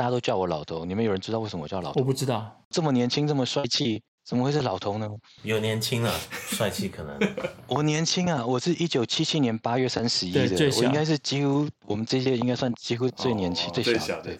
[0.00, 0.86] 大家都叫我老头。
[0.86, 2.00] 你们有人知道为什么我叫老头？
[2.00, 2.50] 我不知道。
[2.70, 5.06] 这么年轻，这么帅气，怎么会是老头呢？
[5.42, 7.18] 有年轻啊，帅气可能。
[7.68, 14.34] 我年轻啊，我是一九七七年八月三十一的，我应该是几乎我们这些应该算几乎最年轻、哦、最小的。
[14.34, 14.38] 对，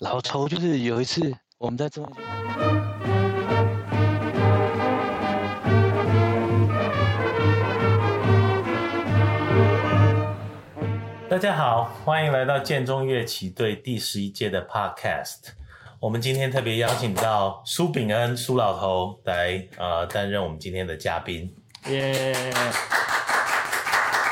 [0.00, 2.04] 老头就是有一次我们在中。
[11.30, 15.50] 大家好，欢迎来到建中乐器队第十一届的 Podcast。
[16.00, 21.54] 我们今天特别邀请到苏炳恩苏老头来呃担任我们今天的嘉宾。
[21.86, 22.32] 耶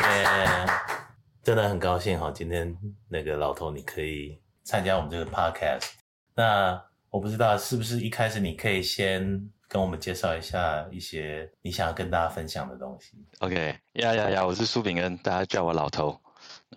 [0.03, 0.67] 耶，
[1.45, 2.77] 真的很高兴哈，今天
[3.09, 5.91] 那个老头你可以参加我们这个 Podcast。
[6.35, 13.13] 那我不知道是不是一开始你可以先跟我们介绍一下一些你想要跟大家分享的东西。
[13.39, 16.21] OK，呀呀呀，我是苏炳恩，大家叫我老头。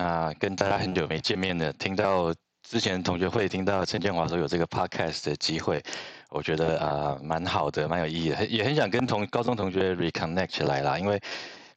[0.01, 2.33] 啊跟大家很久没见面了，听到
[2.67, 5.81] 之前同学会听到陈建华说有这个 podcast 的机会，
[6.29, 10.97] 我觉得啊蛮好的，蛮有意义的，也很想跟同高中同学 reconnect 起来啦。
[10.97, 11.21] 因为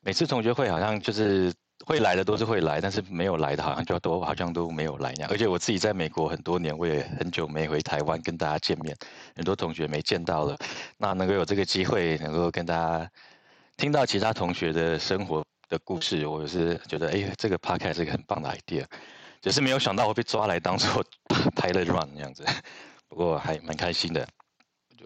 [0.00, 1.52] 每次同学会好像就是
[1.86, 5.30] 会来的都是会来，但是没有来的好像就都好像都没有来那样。
[5.30, 8.96] 而且我自己在美国很多年，我也很久没回台湾跟大家见面，
[9.36, 10.56] 很多同学没见到了。
[10.98, 13.10] 那能够有这个机会，能够跟大家
[13.76, 15.44] 听到其他同学的生活。
[15.74, 18.84] 的故事，我是觉得，哎，这个 podcast 是一个很棒的 idea，
[19.42, 21.04] 只是没有想到会被抓来当做
[21.58, 22.44] pilot run 这样子，
[23.08, 24.26] 不过还蛮开心的。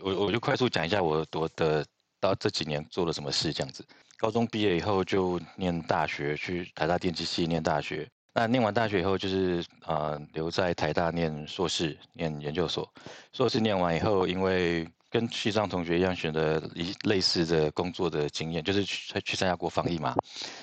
[0.03, 1.85] 我我就快速讲一下我我的
[2.21, 3.83] 到这几年做了什么事这样子。
[4.19, 8.07] 高中毕业以后就念大学，去台大电机系念大学。
[8.35, 12.87] 那念完大学以后就是呃留在台大念硕士，念研究所。
[13.33, 20.15] 硕士念完以后，因为跟西藏同学一样，选择一类似的工作的经验，就是去去参加国防役嘛。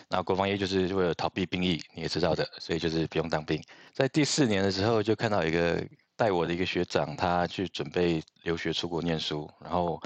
[0.10, 3.62] 那国防役就是为了逃避兵役，你也知道的，所以就是不用当兵。
[3.94, 5.84] 在第四年的时候，就看到一个
[6.16, 10.02] 带我的一个学长，他去准备留学出国念书，然后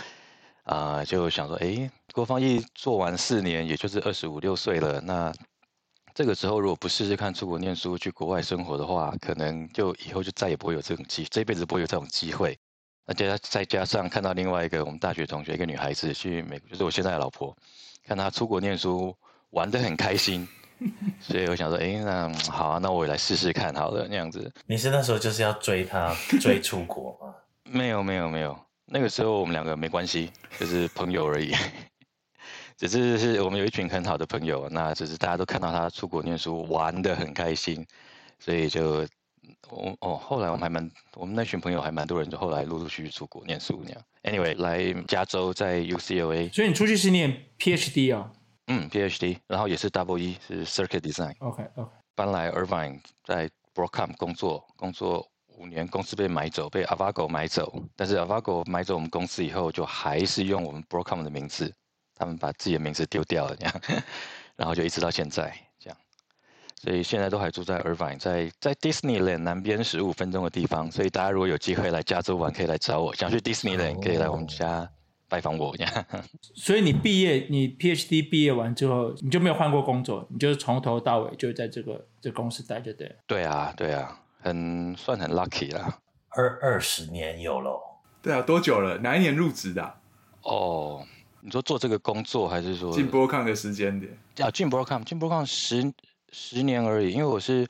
[0.64, 5.34] 啊、就想说，哎，国防役做完四年，也就是二十五六岁了，那
[6.14, 12.58] 这个时候如果不试试看出国念书，去国外生活的话，可能就以后就再也不会有这种机，这辈子不会有这种机会。
[13.10, 17.58] 而且再加上看到另外一个我们大学同学，一个女孩子去美国，就是我现在的老婆，
[18.06, 19.18] 看她出国念书
[19.50, 20.48] 玩的很开心，
[21.20, 24.54] 所以我想说，哎，那好啊，那我也来试试看，好了，那样子。
[24.68, 27.34] 你是那时候就是要追她，追出国吗？
[27.66, 28.56] 没有没有没有，
[28.86, 31.52] 那个时候我们两个没关系，就是朋友而已，
[32.78, 37.84] 只是是我们有一群很好的朋友，那只是大家都看到她出国念书玩的很开心，
[38.38, 39.04] 所以就。
[39.70, 44.02] 我哦，后来我们还蛮，我们那群朋友还蛮多人，就后来陆陆续续出国念书那样。
[44.24, 48.36] Anyway，来加州在 UCLA，所以你出去是念 PhD 啊、哦？
[48.68, 51.36] 嗯，PhD，然后也是 Double E，是 Circuit Design。
[51.40, 51.90] OK OK。
[52.16, 55.26] 搬来 Irvine，在 Broadcom 工作，工作
[55.58, 57.82] 五年，公司被买走，被 Avago 买走。
[57.96, 61.74] 但是 Avago 买走我们公司以后，就还是用我们 Broadcom 的名字，
[62.14, 63.82] 他们把自己的名字丢掉了这样，
[64.58, 65.52] 然后就一直到现在。
[66.82, 70.90] 所以现在都还住在 Irvine，在在 Disneyland 南边十五分钟的地方。
[70.90, 73.14] 所以大家如果有机会来加州玩，可以来找我。
[73.14, 74.90] 想去 Disneyland，可以来我们家
[75.28, 75.76] 拜访我。
[76.56, 83.14] 所以你毕业，你 PhD 毕业完之后，你就没有换过工作，你就是从头到尾就在这个这个公司待着对？
[83.28, 86.00] 对啊，对啊，很算很 lucky 啦。
[86.30, 87.78] 二二十年有了。
[88.22, 88.98] 对啊，多久了？
[89.00, 89.96] 哪一年入职的啊？
[90.44, 91.06] 哦，
[91.42, 94.18] 你说做这个工作，还是说进 Broadcom 的时间点？
[94.38, 95.94] 啊，进 Broadcom，进 Broadcom 十。
[96.32, 97.68] 十年而已，因为我是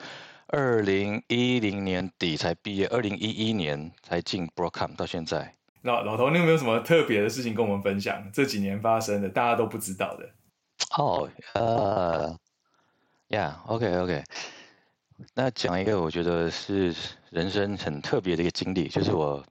[0.48, 5.54] 二零一零年底才毕业，二零一一年才进 Broadcom 到现在。
[5.84, 8.30] 老老头，你有没有什么特别的事情跟我们分享？
[8.34, 10.30] 这几年发生的，大家都不知道的。
[10.98, 12.38] 哦，呃
[13.30, 14.24] ，，Yeah，OK，OK。
[15.34, 16.96] 那讲一个我觉得是
[17.30, 19.46] 人生很特别的一个经历，就是我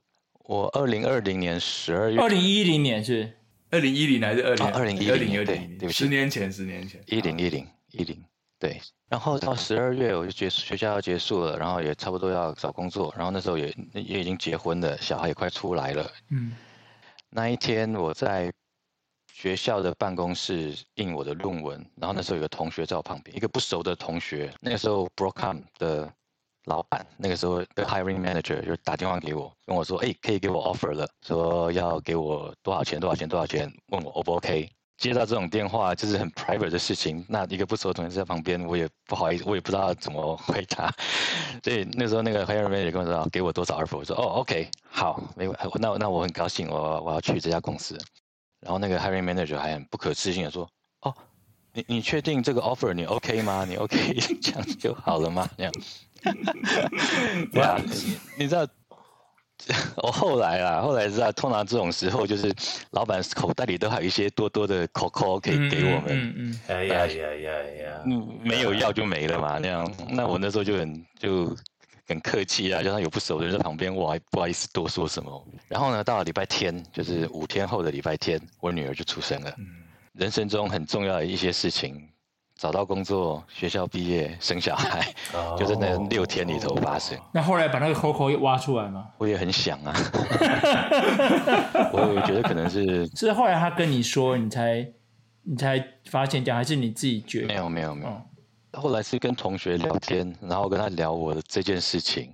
[0.45, 3.31] 我二零二零年十二月，二零一零年是
[3.71, 5.45] 二零一零还是二零二零一零？
[5.45, 8.23] 对，对不起，十年前，十年前，一零一零一零，
[8.59, 8.79] 对。
[9.07, 16.11] 然后到十二月我就结束学校要结束了，然后也差不多要找工作，然后那时候也也已经结婚了，小孩也快出来了。
[16.29, 16.55] 嗯，
[17.29, 18.53] 那一天我在
[19.33, 24.53] 学校的办公室印我的论文，然后那时候有个同学在我旁边，一个不熟的同学。
[24.59, 26.11] 那个时候 Broadcom 的
[26.65, 32.99] 老板，那个时候的 hiring manager 就打电话给我，跟我说：“哎，可以给我 offer 了，说要给我多少钱？
[32.99, 33.27] 多少钱？
[33.27, 33.71] 多少钱？
[33.87, 40.93] 问我 O 不 OK？” 接到这种电话就是很 private 的事情，那一个不熟的同事在旁边，我也不好意思，我也不知道怎么回答。
[41.63, 47.97] 所以那时候那个 hiring manager 跟我说，给我多少 offer，我说哦 OK 好，没问，那那我很高兴，我我要去这家公司。
[48.59, 50.69] 然后那个 hiring manager 还很不可置信的说，
[51.01, 51.15] 哦，
[51.71, 53.63] 你你确定这个 offer 你 OK 吗？
[53.65, 54.13] 你 OK
[54.43, 55.49] 这样就好了吗？
[55.57, 55.73] 这样。
[57.53, 57.79] 对啊，
[58.37, 58.67] 你知道
[59.97, 62.53] 我 后来啊，后来知道，通常这种时候就是
[62.91, 66.05] 老板口袋里都还有一些多多的扣扣可以给我们。
[66.09, 66.59] 嗯嗯。
[66.67, 67.51] 哎呀呀呀
[67.83, 68.01] 呀！
[68.05, 69.91] 嗯，没有要就没了嘛，那样。
[70.09, 71.55] 那我那时候就很就
[72.07, 75.47] 很客气啊，就算有不熟的人在旁边，我还不好意思多说什么。
[75.67, 79.53] 然后呢，到了礼拜天，就是五天后的礼拜天，我女儿就出生了。
[79.57, 79.65] 嗯。
[80.13, 82.09] 人生中很重要的一些事情。
[82.59, 85.13] 找到工作，学校毕业，生小孩，
[85.57, 87.17] 就在那六天里头发生。
[87.31, 89.07] 那后来把那个 Coco 挖出来吗？
[89.17, 89.93] 我也很想啊，
[91.93, 94.85] 我觉得可能是是后来他跟你说，你才
[95.43, 97.47] 你才发现这样，还是你自己觉得？
[97.47, 98.21] 没有没有没有，
[98.73, 102.33] 后来是跟同学聊天，然后跟他聊我的这件事情，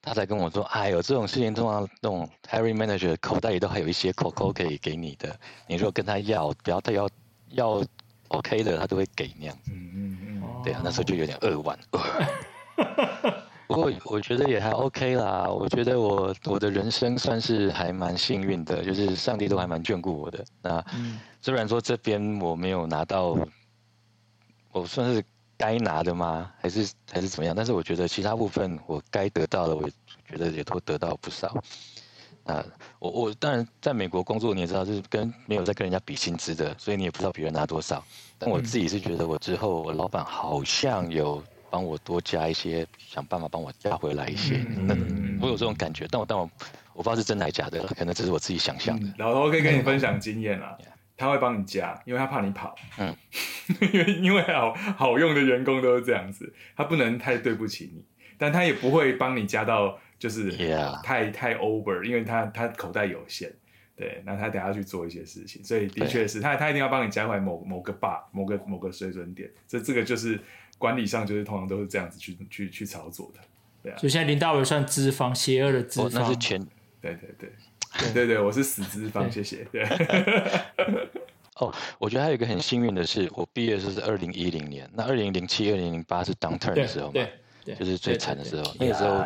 [0.00, 7.06] 他才跟我说，哎呦，这种事情通常那种 hiring manager 口袋里都还有一些 Coco 可以给你的，你如果跟他要，不要他要
[7.50, 7.84] 要。
[8.28, 9.72] OK 的，他都会给那样子。
[9.72, 10.62] 嗯嗯嗯。
[10.62, 11.78] 对啊，那时候就有点扼腕。
[13.68, 15.48] 不过我觉得也还 OK 啦。
[15.48, 20.44] 我觉得我我的人生算是还蛮幸运的，就是上帝都还蛮眷顾我的。
[20.62, 20.84] 那
[21.40, 23.36] 虽然说这边我没有拿到，
[24.70, 25.24] 我算是
[25.56, 26.52] 该拿的吗？
[26.60, 27.54] 还是还是怎么样？
[27.56, 29.88] 但是我觉得其他部分我该得到的，我
[30.28, 31.56] 觉得也都得到不少。
[32.44, 32.64] 啊，
[32.98, 38.02] 我我当然在美国工作，你也知道，就是跟没有在跟人家比薪资的，所以你也不知道别人拿多少。
[38.38, 44.64] 但我自己是觉得，我之后我老板好像有帮我多加一些，想办法帮我加回来一些。
[44.76, 46.50] 嗯，我有这种感觉，但我但我
[46.94, 49.06] 我不知道是真的还是假的，可能只是我自己想象的。
[49.18, 50.76] 老头可以跟你分享经验啊，
[51.16, 52.74] 他会帮你加，因为他怕你跑。
[52.98, 53.16] 嗯，
[53.92, 58.04] 因为因为好好用的员工都是这样子，他不能太对不起你，
[58.36, 59.98] 但他也不会帮你加到。
[60.18, 60.50] 就是
[61.02, 63.52] 太.太 over，因为他他口袋有限，
[63.94, 70.40] 对，那他等下去做一些事情，所以的确是他他一定要帮你加回来某某个 bar 某个某个水准点，这这个就是
[70.78, 73.40] 管理上就是通常都是这样子去去去操作的，
[73.82, 73.98] 对啊。
[73.98, 76.58] 所以现在林大伟算资方，邪恶的资方，oh, 那是全，
[77.02, 77.52] 对对对
[77.98, 79.66] 对对对，我是死资方，谢谢。
[79.70, 79.84] 对。
[81.58, 87.12] 哦，oh, 我觉得还有一个很幸运的是，我毕业的时候是二零一零年，那二零零七、二零零八是 downturn 的时候嘛。
[87.12, 87.32] 对。
[87.76, 89.24] 就是最惨的时候，那个时候，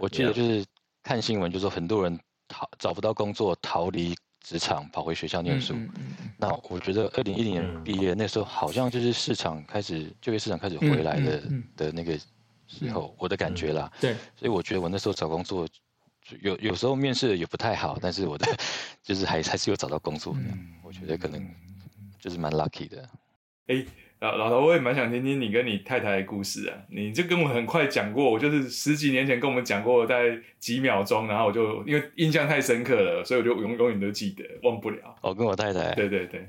[0.00, 0.64] 我记得就是
[1.04, 2.18] 看新闻，就说很多人
[2.48, 5.72] 逃找不到工作，逃离职场，跑回学校念书。
[6.38, 11.42] 那我觉得二零一零年毕业那时候，好像就是市场开始就业市场开始回来的
[11.76, 12.18] 的那个
[12.66, 13.88] 时候，我的感觉啦。
[14.00, 15.68] 对，所以我觉得我那时候找工作，
[16.40, 18.44] 有有时候面试也不太好，但是我的
[19.04, 20.34] 就是还还是有找到工作。
[20.86, 21.44] 我觉得可能
[22.20, 23.08] 就是蛮 lucky 的。
[23.66, 23.84] 欸
[24.20, 26.78] 老老头，我也蛮想听听你跟你太太的故事啊！
[26.88, 35.16] 你就跟我很快讲过，我就是十几年前跟我们讲过，大概几秒钟，然后我就因为印象太深刻了，所以我就永永远都记得，忘不了。
[35.20, 36.48] 我跟我太太，对对对，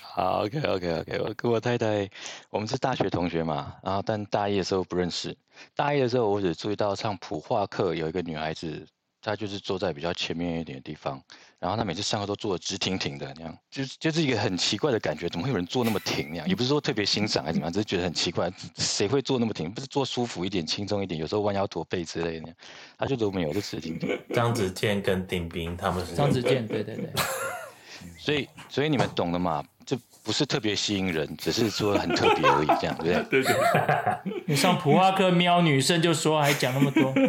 [0.00, 2.08] 好，OK OK OK，我跟我太太，
[2.48, 5.36] 我们是大学同学嘛，然后但大一的时候不认识，
[5.74, 8.86] 大一的时候我只注意到上普化课有一个女孩子。
[9.22, 11.22] 他就是坐在比较前面一点的地方，
[11.60, 16.48] 然后他每次上课都坐的直挺挺的那样，就是就是一个很奇怪的感觉，怎么会有人坐那么挺那样？
[16.48, 19.70] 也不是说特别欣赏还是怎么样，只是觉得很奇怪，谁会坐那么挺？
[19.70, 22.52] 不是坐舒服一点、轻松一点，有时候弯腰驼背之类的，
[22.98, 24.18] 他就都没有，就直挺挺。
[24.34, 27.08] 张子健跟丁斌他们是张子健，对对对。
[28.18, 29.64] 所以所以你们懂的嘛？
[29.86, 33.42] 这不是特别吸引人，只是说很特别而已，这样对不对？
[33.42, 33.56] 对对。
[34.46, 37.14] 你上普化课瞄女生就说，还讲那么多。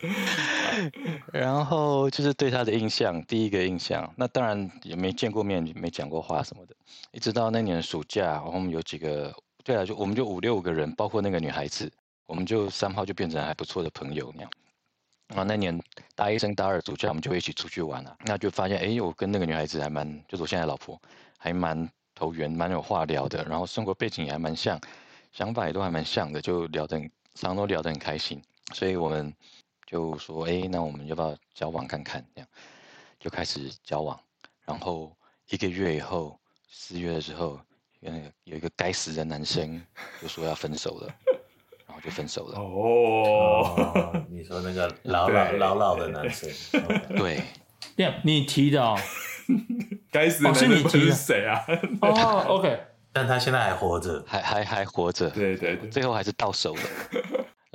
[1.32, 6.74] 然后就是对他的印象，第一个印象，那当然也没见过面，没讲过话什么的。
[7.12, 9.34] 一直到那年暑假，我们有几个，
[9.64, 11.90] 对啊，就我们就五六个人，包括那个女孩子，
[12.26, 14.50] 我们就三号就变成还不错的朋友那样。
[15.28, 15.78] 然后那年
[16.14, 21.00] 大一升大二暑假，我们就一起出去玩啊，那就发现，哎，我跟那个女孩子还蛮，就是我现在老婆，
[21.38, 23.44] 还蛮投缘，蛮有话聊的。
[23.44, 24.78] 然后生活背景也还蛮像，
[25.32, 27.02] 想法也都还蛮像的，就聊得很，
[27.34, 28.40] 常常都聊得很开心。
[28.72, 29.34] 所以我们。
[29.86, 32.24] 就说哎，那我们要不要交往看看？
[32.34, 32.48] 这样
[33.20, 34.18] 就开始交往，
[34.64, 35.16] 然后
[35.48, 36.38] 一个月以后，
[36.68, 37.58] 四月的时候，
[38.00, 39.80] 有那个有一个该死的男生
[40.20, 41.14] 就说要分手了，
[41.86, 42.58] 然后就分手了。
[42.58, 46.50] 哦，你说那个 老老老老的男生，
[47.16, 47.42] 对，
[48.22, 48.98] 你提的哦，
[50.10, 51.64] 该死的男生是谁啊？
[52.02, 52.78] 哦，OK，
[53.12, 56.82] 但他现在还活着，还还还活着，对对对，最后还是到手了。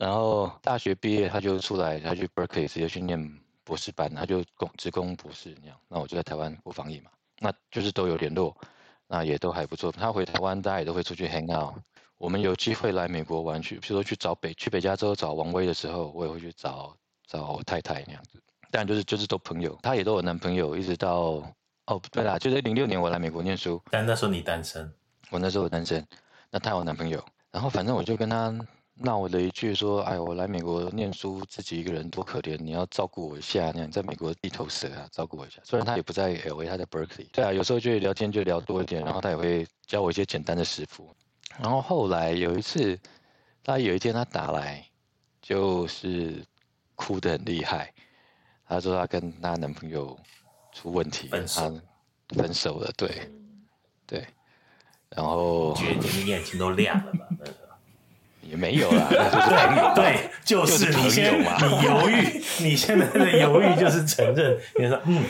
[0.01, 5.77] 然后大学毕业，他就出来，他去 Berkeley 直接去念博士班，他就攻职攻博士那样。
[5.87, 8.57] 那我就在台湾过防疫嘛，那就是都有联络，
[9.05, 9.91] 那也都还不错。
[9.91, 11.75] 他回台湾，大家也都会出去 hang out。
[12.17, 18.41] 我们有机会来美国玩去，比如说去找北去北加州找王威的时候，我也会去找找我太太那样子。
[18.71, 21.43] 但就是就是都朋友，他也都有男朋友，一直到
[21.85, 24.91] 哦对啦，就是零六年我来美国念书，但那时候你单身，
[25.29, 26.03] 我那时候单身，
[26.49, 28.27] 那他有男朋友，然后反正我就跟
[29.03, 29.11] 他。
[29.11, 33.71] 闹了一句说：“哎，我来美国念书，自己一个人多可怜，你要照顾我一下。
[33.75, 37.27] 那你在美国地头蛇啊，照顾我一下。”虽然他也不在 LA，他在 Berkeley。
[37.31, 41.13] 对啊，有时候就聊天就聊多一点，然后他也会教我一些简单的师傅。
[41.59, 42.97] 然后后来有一次，
[43.63, 44.85] 他有一天他打来，
[45.41, 46.43] 就是
[46.95, 47.93] 哭得很厉害。
[48.67, 50.17] 他说他跟他男朋友
[50.71, 51.81] 出问题，分手，
[52.29, 52.89] 他分手了。
[52.95, 53.29] 对，
[54.07, 54.25] 对。
[55.09, 57.27] 然后觉得你眼睛都亮了吧？
[58.49, 61.43] 也没有啦， 就是对，就是你先，你
[61.85, 65.23] 犹豫， 你现在的犹豫就是承认，你说嗯，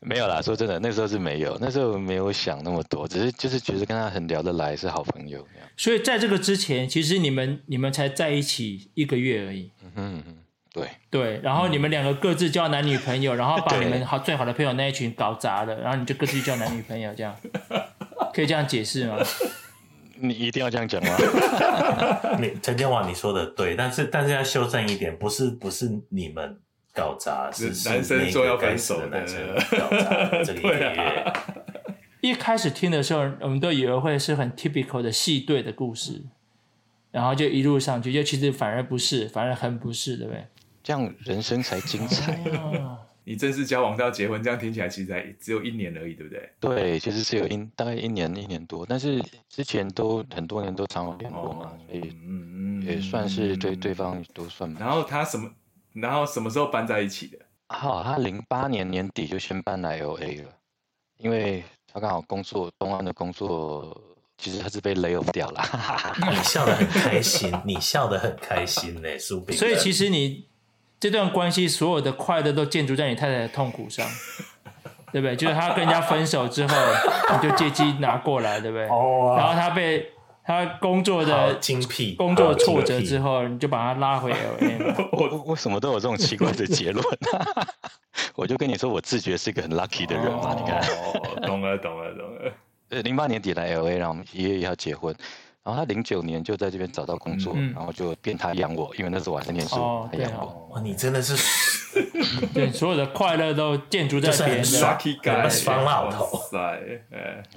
[0.00, 0.40] 没有啦。
[0.40, 5.46] 说真的，那时候是没有，那时候没有想那么多，只是就是觉得跟他很聊得来，是好朋友。
[5.76, 9.70] 所以在这个之前，其实你们你们才在一起一个月而已。
[9.82, 10.36] 嗯哼嗯哼，
[10.72, 17.34] 对对，然后你们两个各自交男女朋友，然后把你们好最好的朋友那一群搞砸了，然后你就各自交男女朋友这样。
[18.32, 19.16] 可以这样解释吗？
[20.20, 21.16] 你一定要这样讲吗？
[22.38, 26.58] 你陈建华，你说的对，但是但是要修正一点，不是不是你们
[26.94, 29.38] 搞砸，是男生说要分手的男生
[29.78, 30.94] 搞砸这个一个月。
[31.22, 31.32] 啊、
[32.20, 36.22] 一开始听的时候，我们都以为会是很 typical 的戏队的故事，
[37.10, 40.44] 然后就一路上去，就其实反而不是，反而很不是，对不对？
[40.82, 42.38] 这样人生才精彩。
[43.24, 46.50] 你正式交往到结婚，这样听起来其实才只有一年而已，对不对？
[46.58, 54.72] 对，其实是有一大概一年一年多，但是之前都很多年都常有联络嘛，所以嗯嗯也算是对对方都算。
[54.74, 55.50] 然后他什么？
[55.92, 57.38] 然后什么时候搬在一起的？
[57.68, 60.52] 好，他零八年年底就先搬来 LA 了，
[61.18, 61.62] 因为
[61.92, 63.96] 他刚好工作东岸的工作，
[64.38, 65.62] 其实他是被 lay off 掉了。
[66.30, 69.56] 你笑得很开心，你笑得很开心嘞，苏炳。
[69.56, 70.49] 所以其实你。
[71.00, 74.06] 这段关系所有的快乐都建筑在你太太的痛苦上，
[75.10, 75.34] 对不对？
[75.34, 76.76] 就是他跟人家分手之后，
[77.32, 78.86] 你就借机拿过来，对不对？
[78.88, 79.34] 哦。
[79.38, 80.06] 然后他被
[80.44, 84.30] 他工作的精辟工作挫折之后，你就把他拉回
[84.60, 85.08] LA。
[85.12, 87.02] 我我什么都有这种奇怪的结论。
[88.36, 90.54] 我就跟你说，我自觉是一个很 lucky 的人嘛。
[90.54, 90.80] 你看，
[91.46, 92.52] 懂了，懂了，懂了。
[92.90, 95.14] 呃，零八年底来 LA，然后我们一月一号结婚。
[95.62, 100.68] 然后他零九年就在这边找到工作，嗯、然后就变他养我，因为那时候我还在念书，哦、他养我。
[100.70, 101.36] 哇，你真的是，
[102.54, 104.64] 对，所有的快乐都建筑在别人的。
[104.64, 106.56] lucky guy，方老头，塞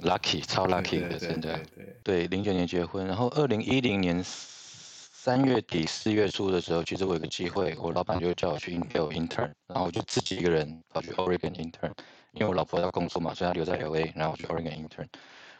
[0.02, 1.58] ，lucky，超 lucky 的，真的。
[2.02, 11.90] 对，零九年结婚，然后二零一零年三月底四月初的时候，其实我有个机会，我老板就叫我去 Intel intern，然后我就自己一个人跑去 Oregon intern，
[12.32, 15.06] 因为我老婆要工作嘛，所以她留在 LA，然后我去 Oregon intern。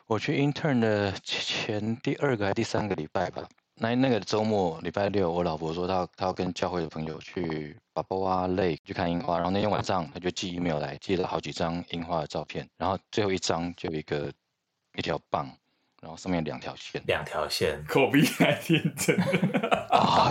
[0.06, 3.42] 我去 intern 的前第二个还第三个礼拜吧，
[3.76, 14.30] 那那个周末礼拜六，我老婆说她她要跟教会的朋友去 Balboa Lake 去看樱花，然后那天晚上她就寄 email 来，寄了好几张樱花的照片，然后最后一张就有一个
[14.94, 15.50] 一条棒，
[16.02, 19.18] 然后上面两条线，两条线，口鼻还天真
[19.88, 20.30] 啊！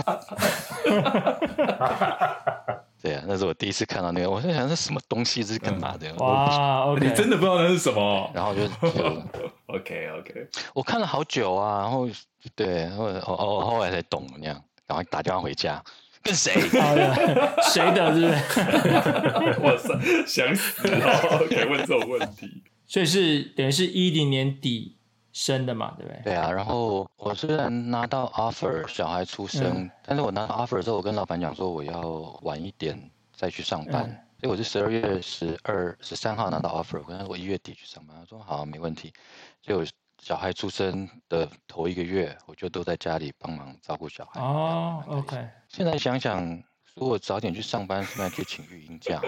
[3.04, 6.08] 对啊，那是我第一次看到那个，我在想这是什么东西，这是干嘛的？
[6.12, 7.00] 嗯、哇，okay.
[7.00, 8.30] 你真的不知道那是什么？
[8.34, 12.08] 然后就， 就，OK OK，我看了好久啊，然后
[12.56, 15.84] 对，然后哦哦，后来才懂那样，赶快打电话回家，
[16.22, 16.54] 跟谁？
[17.74, 18.14] 谁的？
[18.14, 19.60] 是不是？
[19.60, 24.96] 哇塞，想死了，OK，问这种问题，所以是等于是一零年底。
[25.34, 26.22] 生的嘛，对不对？
[26.22, 32.00] 对啊，然后我虽然拿到 offer，小孩出生，嗯、但是我拿到 offer 之后，我跟老板讲说我要
[32.42, 32.98] 晚一点
[33.34, 39.12] 再去上班，嗯、所以我是十二月十二、十三号拿到 offer，我跟他说我一月底去上班，他说好，没问题。
[39.60, 39.84] 就
[40.22, 44.40] 小孩出生的头一个月，我就都在家里帮忙照顾小孩。
[44.40, 45.36] 哦，OK。
[45.68, 46.62] 现在想想，
[46.94, 49.20] 如果早点去上班，是不是可以请育婴假？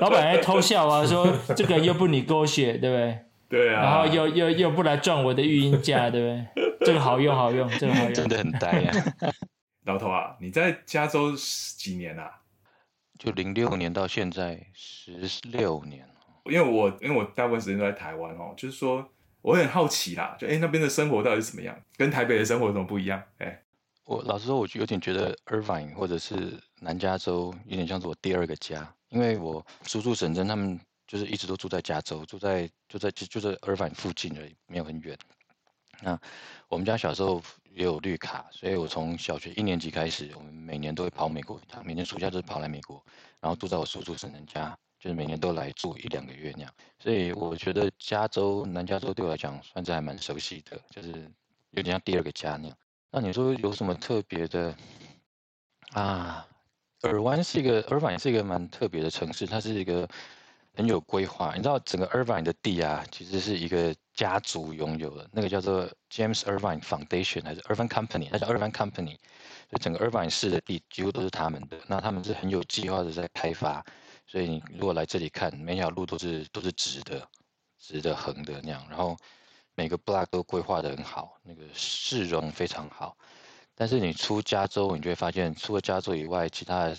[0.00, 3.18] 老板还偷笑啊，说这个又不你勾血，对不对？
[3.48, 6.64] 对啊，然后又又又不来赚我的育婴假， 对不对？
[6.86, 9.30] 这个好用好用，这个好用，真的很呆呀、啊。
[9.86, 12.30] 老头啊，你在加州几年啊？
[13.18, 15.12] 就零六年到现在十
[15.44, 16.06] 六年。
[16.46, 19.06] 因为我因为我大部分时间都在台湾哦，就是说
[19.40, 21.78] 我很好奇啦，就哎那边的生活到底是怎么样？
[21.96, 23.22] 跟台北的生活有什么不一样？
[23.38, 23.62] 哎，
[24.04, 30.80] 我老实说，我就有点觉得 Irvine 或者是南加州有点像是我第二个家，因为我叔叔婶婶他们。
[31.14, 35.16] 就是一直都住在加州，住在就在就就在 Irvine 附近而已，没有很远。
[36.02, 36.18] 那
[36.66, 37.40] 我们家小时候
[37.70, 43.00] 也有绿卡，所以我从小学一年级开始，我们每年都会跑美国一趟，每年暑假都是跑来美国，
[43.38, 46.74] 然后住在我叔叔婶婶家，就是每年都来住一两个月那样。
[46.98, 51.30] 所以我觉得加州南加州对我来讲算是还蛮熟悉的，就是
[51.70, 52.76] 有点像第二个家那样。
[53.12, 54.76] 那你说有什么特别的
[55.92, 56.44] 啊？
[57.02, 60.08] 尔湾是一个 Irvine 是一个蛮特别的城市，它是一个。
[60.74, 61.54] 很有规划。
[61.54, 69.16] 你知道整个 Irvine 的地啊，其实是一个家族拥有的，那个叫做 James Irvine Foundation 还是 Irvine Company，它叫 Irvine Company，
[69.70, 71.78] 所以整个 Irvine 市的地几乎都是他们的。
[71.86, 73.84] 那他们是很有计划的在开发，
[74.26, 77.26] 所以你如果来这里看，每条路都是都是直的、
[77.78, 79.16] 直的、横的那样，然后
[79.74, 83.16] 每个 block 都规划得很好，那个市容非常好。
[83.76, 86.92] 但是你出加州，你就会发现，除了加州以外，其他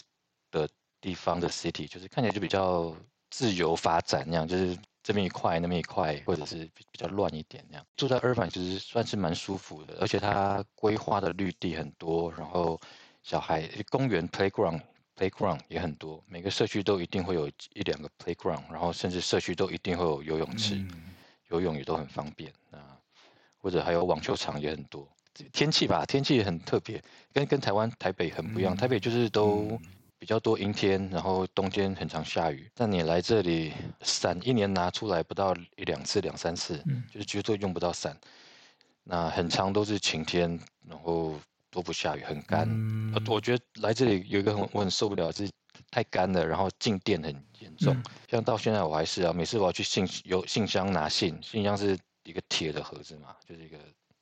[0.52, 0.68] 的
[1.00, 2.94] 地方的 city 就是看起来就比较
[3.36, 7.86] 自由发展那样，就是这边一块那边一块，或者是比较乱一点那样。
[7.98, 12.80] 住在 Irvine 其实算是蛮舒服的，而且它规划的绿地很多，然后
[13.24, 14.80] 小孩公园 playground
[15.18, 21.14] playground 也很多，每个社区都一定会有一两个 playground，然后甚至社区都一定会有游泳池，嗯、
[21.50, 22.98] 游泳也都很方便啊，
[23.58, 25.06] 或者还有网球场也很多。
[25.52, 28.74] 天气吧，天气很特别，跟跟台湾台北很不一样。
[28.74, 29.78] 嗯、台北就是都
[30.18, 32.70] 比较多阴天，然后冬天很常下雨。
[32.74, 38.18] 但你来这里，伞一年拿出来不到一两次、两三次，嗯、就是绝对用不到伞。
[39.04, 42.68] 那很长都是晴天，然后都不下雨，很干。
[42.68, 45.50] 嗯、我觉得来这里有一个很我很受不了，是
[45.92, 47.94] 太干了，然后静电很严重。
[47.94, 53.78] 嗯、像到现在我还是啊，每次我要去信邮信箱拿信，信箱是一个铁的盒子嘛，就是一个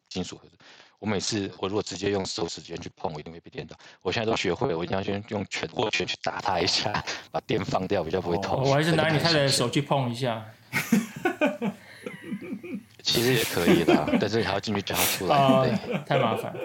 [0.09, 0.57] 金属盒子。
[1.03, 3.77] 我每次我如果直接用手指尖去碰，我一定会被电到。
[4.01, 8.60] 我现在都学会了，我一定要先用拳握拳去打它一下，把电放掉，比较不会痛。
[8.60, 10.45] 哦、我还是拿你太太的手去碰一下。
[13.03, 16.53] 其实也可以的，但是还要进去叫它出来，哦、对太麻烦。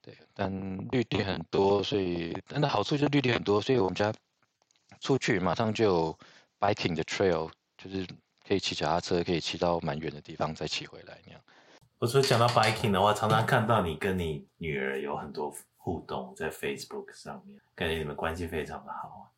[0.00, 0.50] 对，但
[0.92, 4.10] 绿地很多，所以但它好处就是绿地很多，所以我们家
[4.98, 6.18] 出去马上就有
[6.58, 8.06] biking 的 trail，就是
[8.48, 11.40] 可以骑脚踏车，可以骑到蛮远的地方再骑回来那样。
[12.04, 19.32] 我说讲到 biking 的话，常常看到你跟你女儿有很多互动在 Facebook 上面，感觉你们关系非常的好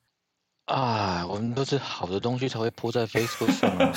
[0.75, 1.25] 啊。
[1.29, 3.89] 我们都是好的东西才会 po 在 Facebook 上面。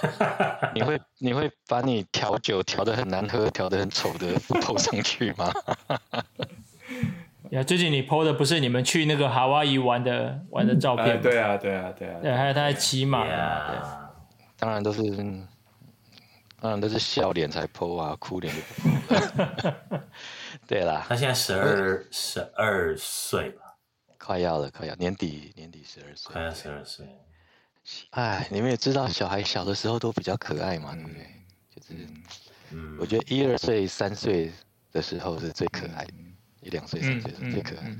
[0.74, 5.52] 你会你会把你调酒调的很难喝、调的很丑的 po 上去吗？
[7.52, 11.20] 呀，最近你 po 的不是你们去那个夏威夷玩的玩的照片吗？
[11.22, 12.20] 对啊，对啊，对啊。
[12.22, 13.26] 对，还有他在骑马。
[14.58, 15.02] 当然都是。
[16.60, 20.02] 嗯，都是笑脸才 po 啊，哭脸就不 po。
[20.66, 23.76] 对啦，他现在十二十二岁吧，
[24.18, 27.06] 快要了，快要年底年底十二岁，快要十二岁。
[28.10, 31.26] 哎，你们也知道，小孩小的时候都比较可爱嘛，对不对？
[31.74, 32.06] 就是，
[32.72, 34.52] 嗯，我觉得一二岁、三岁
[34.90, 36.14] 的时候是最可爱的，
[36.60, 37.96] 一两岁、三岁是最可爱的。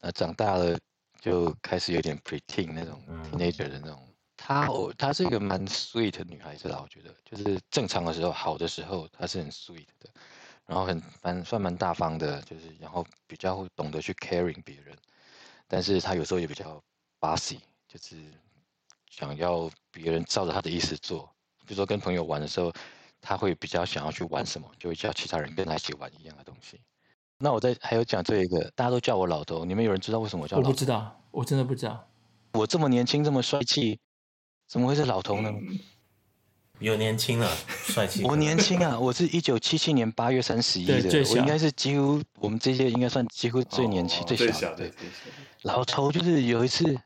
[0.00, 0.78] 那长大了
[1.18, 4.08] 就开始有点 preteen 那种 teenager 的那种。
[4.44, 10.10] 她哦，她是一个蛮 sweet 的女孩子啦，我觉得，就是正常的时候，好的时候，她是很 sweet 的，
[10.66, 14.96] 然后很蛮算蛮大方的，就是然后比较会懂得去 caring 别人，
[15.68, 16.82] 但是她有时候也比较
[17.20, 18.16] bossy，就是
[19.08, 21.30] 想要别人照着她的意思做，
[21.64, 22.72] 比如说跟朋友玩的时候，
[23.20, 26.80] 她会比较想要去玩什么，就会叫其他人跟她一起玩一样的东西。
[27.38, 30.68] 那我在还有讲这一个，大家都叫我老头，你们有人知道为什么我叫老头？
[30.68, 32.08] 我不知道，我真的不知道，
[32.54, 34.00] 我这么年轻，这么帅气。
[34.72, 35.52] 怎么会是老头呢？
[36.78, 38.24] 有年轻了，帅气。
[38.24, 44.88] 我年轻啊， 我是一九七七年八月三十一的，我应该是几乎我们这些应该算几乎最年轻、最小的。
[44.88, 44.92] 对，
[45.64, 46.98] 老头就是有一次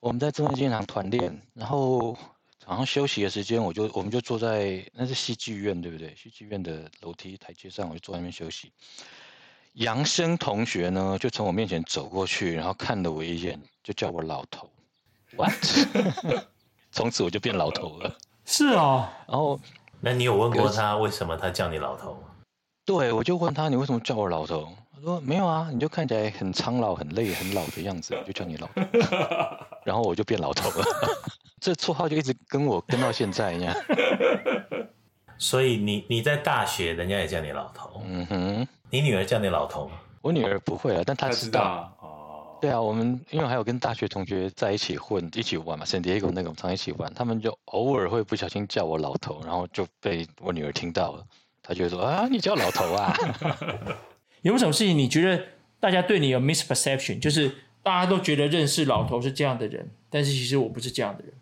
[0.00, 2.14] 我们在中正纪念堂团练，然后
[2.58, 6.14] 早上休息的时间，我就我们就坐在那是戏剧院对不对？
[6.14, 8.70] 戏剧院的楼梯台阶上，我就坐在那边休息。
[9.72, 14.68] 杨生同学呢，就从我面前走过去，然后看了我一眼，就叫我老头。
[15.38, 15.54] What？
[16.94, 18.16] 从此我就变老头了。
[18.46, 19.58] 是啊，然后，
[20.00, 22.20] 那你有问过他为什么他叫你老头吗？
[22.86, 24.68] 对，我就问他，你为什么叫我老头？
[24.94, 28.82] 他说没有啊，你就看起来很苍老、很累、很老的样子，就叫你老头。
[29.84, 30.86] 然后我就变老头了，
[31.60, 33.74] 这绰号就一直跟我跟到现在一样。
[35.36, 38.02] 所以你你在大学，人家也叫你老头。
[38.06, 39.96] 嗯哼，你女儿叫你老头吗？
[40.22, 41.92] 我女儿不会啊，但她知道。
[42.64, 51.26] 对啊，我们因为还有跟大学同学在一起混、一起玩嘛，圣地亚哥那种常一起玩，他们就偶尔会不小心叫我老头，然后就被我女儿听到了，
[51.62, 53.14] 她就会说啊，你叫老头啊？
[54.40, 55.44] 有没有什么事情你觉得
[55.78, 61.34] 大家对你有 misperception，就是大家都觉得认识老头是这样的人，但是其实我不是这样的人。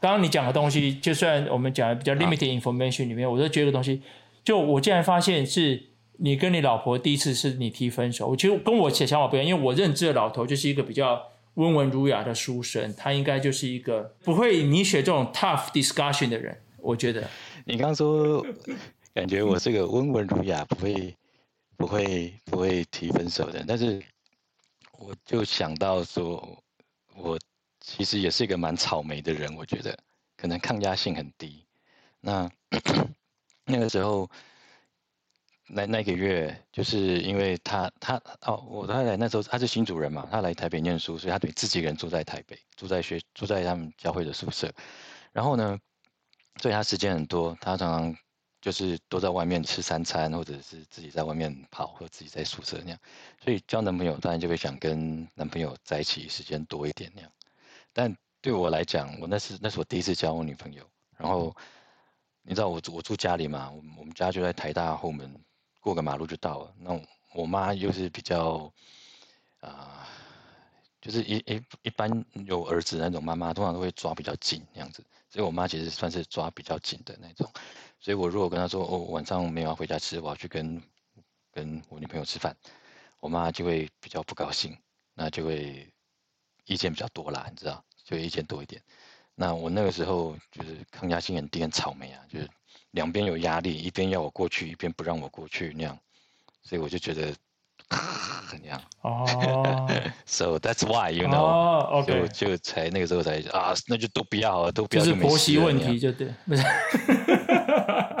[0.00, 4.00] 刚刚你讲的东西，就算我们讲的比较 limited information 里面，啊、我都觉得东西，
[4.42, 5.87] 就我竟然发现是。
[6.18, 11.22] 你跟你老婆第一次是你提分手，我其实跟我的想法不一样，因为我认知的老头就是一个比较
[11.54, 16.60] 温文儒雅的书生，他应该就是一个不会你写这种 tough discussion 的人。
[16.78, 17.28] 我觉得
[17.64, 18.44] 你刚说
[19.14, 21.14] 感觉我是个温文儒雅，不会
[21.76, 24.00] 不会不会提分手的，但是
[24.98, 26.62] 我就想到说，
[27.16, 27.38] 我
[27.80, 29.96] 其实也是一个蛮草莓的人，我觉得
[30.36, 31.64] 可能抗压性很低。
[32.20, 32.50] 那
[33.64, 34.28] 那个时候，
[35.70, 44.72] 那那个月，就是因为他他哦，我他来那时候他是新主人嘛，他来台北念书，所以他等于自己一个人住在台北，住在学住在他们教会的宿舍。
[45.32, 45.78] 然后呢，
[46.60, 48.16] 所以他时间很多，他常常
[48.60, 52.98] 就是都在外面吃三餐，或者是自己在外面跑，或者自己在宿舍那样。
[53.44, 57.30] 所以交男朋友当然就会想跟男朋友在一起时间多一点那样。
[57.92, 60.82] 但对我来讲，我那是那是我第一次交我女朋友，
[61.16, 61.54] 然后。
[62.50, 63.70] 你知道我我住家里嘛？
[63.70, 65.30] 我我们家就在台大后门，
[65.80, 66.74] 过个马路就到了。
[66.78, 67.00] 那
[67.34, 68.72] 我妈又是比较，
[69.60, 70.08] 啊、
[71.00, 75.04] 就是一一一般有儿子那种妈妈，通常都会抓比较紧那样子。
[75.30, 77.50] 所以我妈其实算是抓比较紧的那种。
[78.00, 80.82] 所以我如果跟她说，哦，晚上没有要回家吃，我要去跟
[81.52, 82.56] 跟我女朋友吃饭，
[83.20, 84.76] 我妈就会比较不高兴，
[85.14, 85.92] 那就会
[86.64, 88.82] 意见比较多啦，你知道，就意见多一点。
[89.34, 92.48] 那我那个时候就是抗压性很低，很草莓啊，就是
[92.92, 95.98] 两边有压力，一边要我过去，一边不让我过去那样，
[96.62, 97.32] 所以我就觉得
[97.88, 98.80] 很这样。
[99.02, 99.86] 哦。
[100.26, 102.04] So that's why you know.
[102.04, 105.12] 就就才那个时候才啊，那就都不要了，都不要就。
[105.12, 106.62] 就是婆媳问题就对，不是。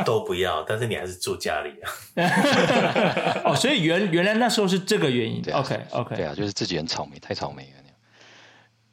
[0.06, 3.42] 都不要，但是你还是住家里啊。
[3.44, 5.42] 哦，所以原原来那时候是这个原因。
[5.52, 6.16] OK OK。
[6.16, 7.82] 对啊，就是自己很草莓，太草莓了。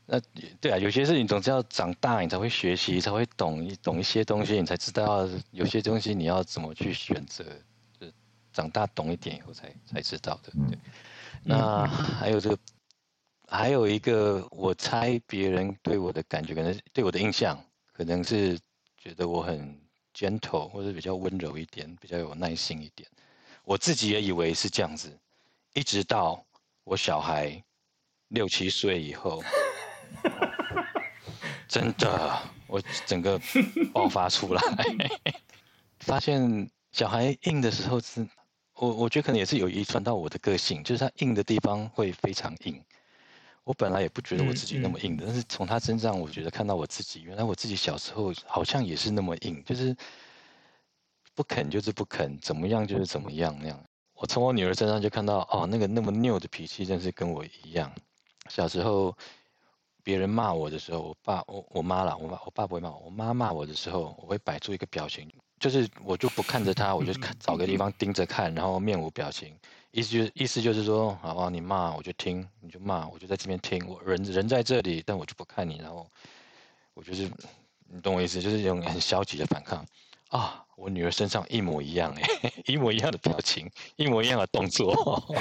[0.08, 0.20] 那
[0.62, 7.44] 对啊，有些事情总是要长大，你才会学习，才会懂一懂一些东西，你才知道有些东西你要怎么去选择。
[8.00, 8.06] 就
[8.54, 10.52] 长大懂一点以后才才知道的。
[10.70, 10.78] 对，
[11.44, 12.58] 那还有这个，
[13.48, 17.60] 还有一个，我猜别人对我的感觉，可能对我的印象，
[17.92, 18.60] 可能是
[18.96, 19.76] 觉得我很
[20.14, 23.10] gentle，或者比较温柔一点，比较有耐心一点。
[23.64, 25.12] 我自己也以为是这样子，
[25.74, 26.46] 一直到
[26.84, 27.60] 我小孩
[28.28, 29.44] 六七岁以后。
[31.68, 33.40] 真的，我整个
[33.92, 34.62] 爆发出来，
[36.00, 38.26] 发现小孩硬的时候是，
[38.76, 42.82] 我我觉得可能也是有遗传到我的个性，就是他硬的地方会非常硬。
[43.64, 49.94] 我本来也不觉得我自己那么硬的，嗯嗯、但是从他身上，我觉得看到我自己，原来我自己小时候好像也是那么硬，就是
[51.34, 53.84] 不肯就是不肯，怎么样就是怎么样那样。
[54.14, 57.92] 我从我女儿身上就看到，哦，那个那么拗的脾气，真是跟我一样。
[58.50, 59.18] 小时候。
[60.06, 65.28] 别人骂我的时候，我爸我我妈啦，我爸我爸不会骂我，我妈骂我的时候，我会摆出一个表情，
[65.60, 69.58] 就是我就不看着他，我就看找个地方盯着看，然后面无表情，
[69.90, 76.06] 意思就是意思就是说，好啊，你骂我就听，你就骂，我就在这边听，我人人在这里，但我就不看你，然后
[76.94, 77.28] 我就是，
[77.90, 79.84] 你懂我意思，就是一种很消极的反抗
[80.30, 80.62] 啊。
[80.76, 84.94] 我女儿身上一模一样哎， 一模一样的表情，一模一样的动作。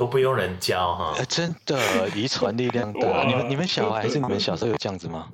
[0.00, 1.78] 都不用人教哈、欸，真的
[2.16, 3.22] 遗传力量大。
[3.28, 5.28] 你们你们小孩还是你们小时候有这样子吗？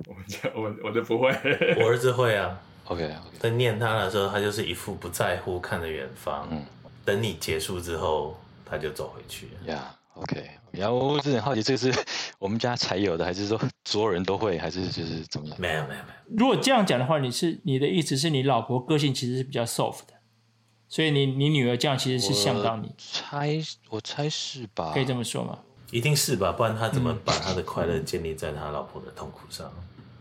[0.56, 1.28] 我我我都不会，
[1.78, 2.58] 我儿子会啊。
[2.86, 6.48] OK OK，在念他的时候，他就是一副不在乎，看着远方。
[6.50, 6.64] 嗯，
[7.04, 8.36] 等你结束之后，
[8.68, 9.50] 他就走回去。
[9.66, 10.50] 呀、yeah,，OK。
[10.72, 11.94] 然后我是很好奇，这个是
[12.40, 15.56] 我们家才有的，还是说所有人都会，还是就是怎么样？
[15.60, 16.36] 没有没有没有。
[16.36, 20.15] 如果这样讲的话，你是你的意思是你老婆个性其实是比较 soft 的。
[20.88, 24.92] 所以你你女儿这样其实是像到你，我猜我猜是吧？
[24.94, 25.58] 可以这么说吗？
[25.90, 29.70] 一定是吧，不然他怎么把他的快乐建立在他老婆的痛苦上？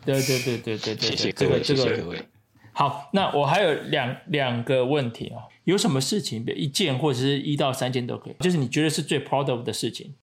[0.05, 2.27] 对对对对对对，谢谢各位，这个这个、谢谢各位。
[2.71, 10.13] 好，那我还有两两个问题啊，有什么事情，一件或者是一到三件都可以，就是你觉得是最 proud of 的事情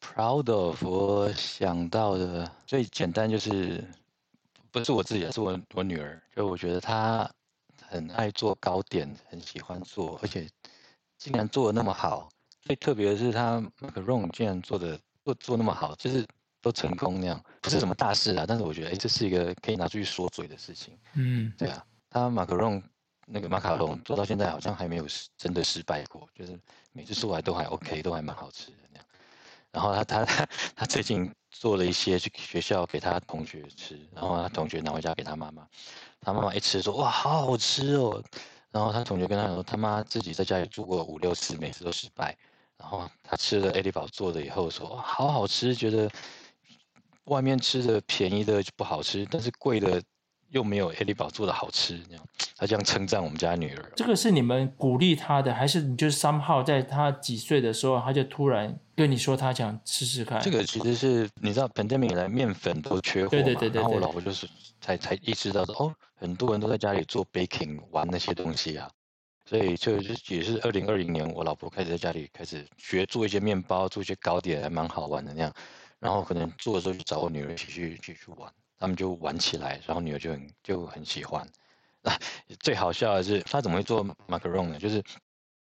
[0.00, 3.82] ？Proud of，我想到的最简单就是
[4.70, 7.28] 不是我自己，是我我女儿，就我觉得她。
[7.92, 10.48] 很爱做糕点，很喜欢做，而且
[11.18, 12.30] 竟然做的那么好。
[12.62, 16.26] 最特别的是，他 macaron 竟然做的做做那么好，就是
[16.62, 18.46] 都成功那样，不是什么大事啊。
[18.48, 20.98] 但是我觉得，哎，这是一个可以拿出去说嘴的事情。
[21.12, 22.82] 嗯，对啊，他 macaron
[23.26, 26.58] 那个马卡龙做到现在好像还没有真的失败过，就是
[26.92, 29.06] 每次做来都还 OK，都还蛮好吃的那样。
[29.70, 35.68] 然后他他他他最近做了一些去学校给他同学吃，然后他同学拿回家给他妈妈。
[36.20, 38.20] 他妈妈一吃说哇，好好吃哦，
[38.70, 42.36] 然后他同学跟他说，他妈自己在家里住过五六次，每次都失败。
[42.78, 46.10] 然后他吃了艾利宝做的以后说，好好吃，觉得
[47.24, 50.02] 外面吃的便宜的就不好吃，但是贵的
[50.52, 51.98] 又没有艾利堡做的好吃。
[52.08, 52.24] 这样
[52.56, 53.92] 他这样称赞我们家女儿。
[53.96, 60.40] 这个是你们鼓励他的，还是你就是 somehow 在他几岁的时候，他就突然跟你说他想试试看？
[60.40, 64.48] 这个其实是你知道，pandemic 来面粉都缺货嘛，对对对对对，然后我老婆就是
[64.80, 65.94] 才才意识到说哦。
[66.14, 68.88] 很多人都在家里做 baking 玩那些东西啊，
[69.44, 75.52] 所以就也是二零二零年，我老婆开始在家里开始学做一些面包，做一些糕点，还蛮好玩的那样。
[75.98, 78.48] 然后可能做的时候就找我女儿一起去一起去玩，
[78.82, 81.40] 他们就玩起来，然后女儿就很就很喜欢。
[82.02, 82.18] 啊，
[82.58, 84.76] 最好笑的是她怎么会做马卡龙呢？
[84.76, 85.00] 就是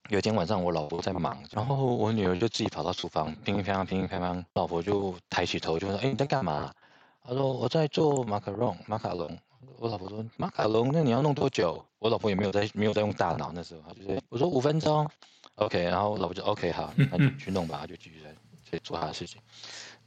[0.09, 6.75] 有一天晚上我老婆在忙，然后我女儿就自己跑到厨房乒乒乓乓乒乒乓乓，老婆就抬起头就说：“哎，你在干嘛？”
[7.23, 9.39] 她说：“我在做马卡龙，马卡龙。”
[9.79, 13.53] 我老婆说：“马卡龙，那你要弄多久？”我老婆也没有在，没有在用大脑。
[13.55, 15.09] 那时候，她就说：“我说五分钟
[15.55, 18.35] ，OK。”然后我老婆就 OK 好，那就 去弄吧，她就继续在
[18.73, 19.41] 在做她的事情。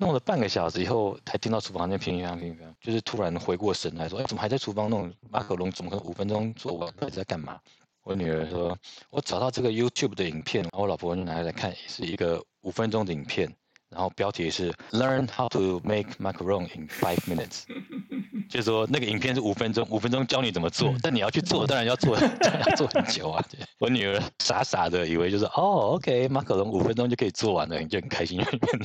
[0.01, 5.69] 弄了半个小时以后，才听到厨房那乒乒乓乒乒，就是突然回过神来说：“哎，怎么还在厨房弄马卡龙？
[5.69, 6.89] 怎么可能五分钟做完？
[6.97, 7.59] 还在干嘛？”
[8.03, 8.75] 我女儿说
[9.11, 13.53] ：“我找到这个 YouTube 的影片。”然后我老婆就拿来看，是一个五分钟的影片。
[13.89, 17.63] 然后标题是 Learn how to make macaron in five minutes，
[18.49, 23.43] 就是说那个影片是五分钟，五分钟教你怎么做，但你要去做，当然要做， 要做很久啊。
[23.79, 28.39] 我女儿傻傻的以为就是哦，OK，马卡龙五分钟就可以做完了，你就很开心，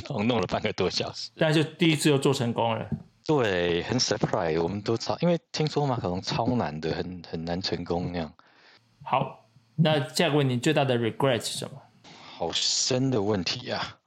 [0.08, 2.88] 弄弄了半个多小时，但是第一次就做成功了。
[3.26, 8.32] 对，很 surprise，我们都超，因为听说马卡龙超难的，很很难成功那样。
[9.02, 11.76] 好，那下一个问题最大的 regret 是什么？
[12.36, 13.98] 好深的问题呀、啊。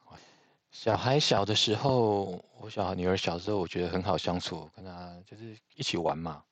[0.80, 6.44] 小孩小的时候，我小女儿小的时候，我觉得很好相处，跟她就是一起玩嘛，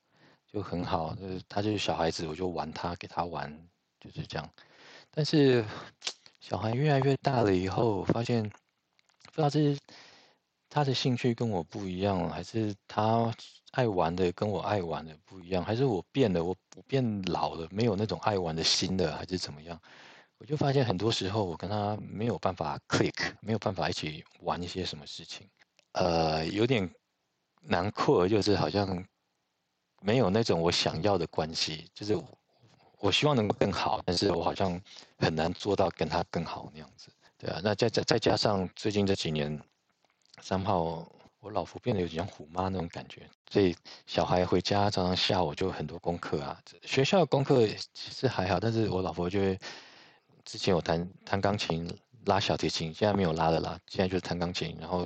[0.52, 1.14] 就很好。
[1.14, 3.48] 就是她就是小孩子，我就玩她，给她玩，
[4.00, 4.50] 就是这样。
[5.12, 5.64] 但是
[6.40, 9.78] 小孩越来越大了以后，发现不知道是
[10.68, 13.32] 他的兴趣跟我不一样，还是他
[13.70, 19.80] 爱玩的跟我爱玩的不一样，还是我变了，我我变老了，没有那种爱玩的心了，还是怎么样？
[20.38, 25.48] 我就发现很多时候我跟他没有办法 click，没有办法一起玩一些什么事情，
[25.92, 26.88] 呃，有点
[27.62, 29.02] 难过，就是好像
[30.02, 32.14] 没有那种我想要的关系，就是
[32.98, 34.78] 我希望能够更好，但是我好像
[35.18, 39.58] 很难做到跟他更好那样子，对啊，那再再再加上最近这几年，
[40.42, 43.74] 三号我老婆变得有点像虎妈那种感觉，所以
[44.06, 49.58] 小孩回家常常下午就很多功课啊，学校功课其实还好，但是我老婆就会。
[50.46, 51.92] 之前有弹弹钢琴、
[52.24, 53.78] 拉小提琴，现在没有拉了啦。
[53.88, 55.04] 现在就是弹钢琴，然后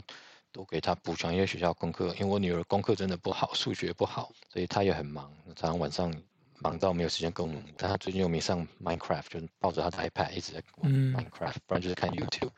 [0.52, 2.08] 都给他补全一些学校功课。
[2.18, 6.14] 因为我女儿功课真的不好，数学不好，所以她也很忙，常常晚上
[6.58, 7.64] 忙到没有时间跟我们。
[7.78, 12.50] 但她最近又迷上 Minecraft，就抱着她的 iPad 一直在玩 Minecraft，不然就是看 YouTube，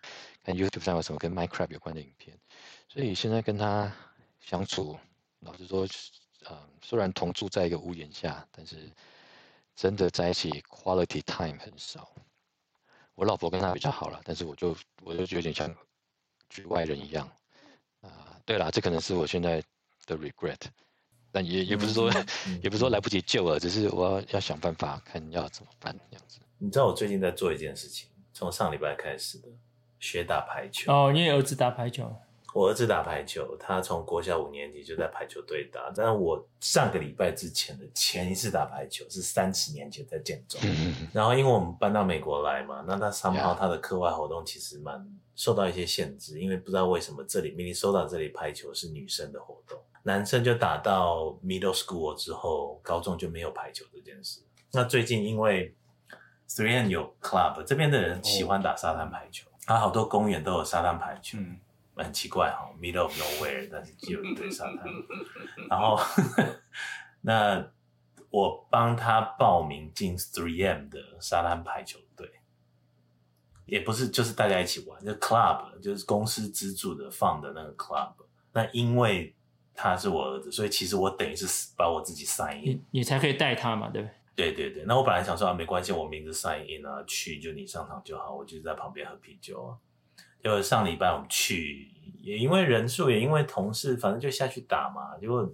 [0.42, 2.36] 看 YouTube 上有什么跟 Minecraft 有关的影片。
[2.88, 3.92] 所以现在跟她
[4.40, 4.98] 相处，
[5.38, 5.86] 老实说，
[6.46, 8.90] 呃，虽然同住在一个屋檐下，但是
[9.76, 12.12] 真的在一起 quality time 很少。
[13.22, 15.72] 我老婆跟他比较好了，但是我就我就有点像
[16.48, 17.24] 局外人一样
[18.00, 18.40] 啊、呃。
[18.44, 19.62] 对了，这可能是我现在
[20.06, 20.58] 的 regret，
[21.30, 22.10] 但也也不是说、
[22.48, 26.40] 嗯、也不是说来不及救了，只是我要要想办法看要怎么办这样子。
[26.58, 29.46] 你知道我最近在做一件事情，从上礼拜开始的，
[30.00, 30.92] 学打排球。
[30.92, 32.12] 哦，你也儿子打排球。
[32.54, 35.90] 我儿子打排球，他从国小五年级就在排球队打。
[35.94, 40.60] 但是我上个礼拜之前的前一次打排球是三十年前在建中。
[41.12, 45.02] 然后因为我们搬到美国来嘛，那他 somehow 他的课外活动其实蛮
[45.34, 54.40] 受到一些限制，因为不知道为什么这里明明收到这里排球是女生的活动，男生就打到 middle school 之后，高中就没有排球这件事。
[54.72, 55.74] 那最近因为
[56.50, 61.38] 3M 有 club，这边的人喜欢打沙滩排球，他好多公园都有沙滩排球。
[61.38, 61.58] 嗯
[61.96, 64.84] 很奇怪哈，middle of nowhere，但是就有一堆沙滩。
[65.68, 65.98] 然后，
[67.20, 67.70] 那
[68.30, 72.28] 我帮他报名进 3M 的沙滩排球队，
[73.66, 78.14] 也不是就是大家一起玩，就 club，就是公司资助的放的那个 club。
[78.52, 79.34] 那因为
[79.74, 84.14] 他是我儿子，所以其实我等于是把我自己 sign in，你你才可以带他嘛，对不对？
[84.34, 84.84] 对对对。
[84.86, 89.76] 那我本来想说啊，没关系，我名字 sign in 啊，去就你上场就好，我就在旁边喝啤酒啊。
[90.42, 91.88] 就上礼拜我们去，
[92.20, 95.16] 也因为人数，也因为同事，反正就下去打嘛。
[95.20, 95.48] 结果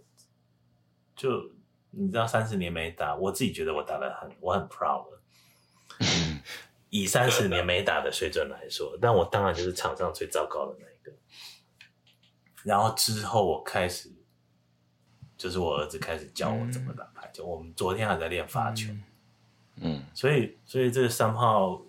[1.15, 1.53] 就
[1.91, 5.05] 你知道，三十年没打，我自己觉得我打的很，我很 proud。
[6.89, 11.13] 以三十年没打的水准来说，但我当然就是场上最糟糕的那一个。
[12.65, 14.11] 然后之后我开始，
[15.37, 17.45] 就是我儿子开始教我怎么打排球。
[17.45, 18.91] 我们昨天还在练发球。
[19.77, 21.83] 嗯，所以所以这个三号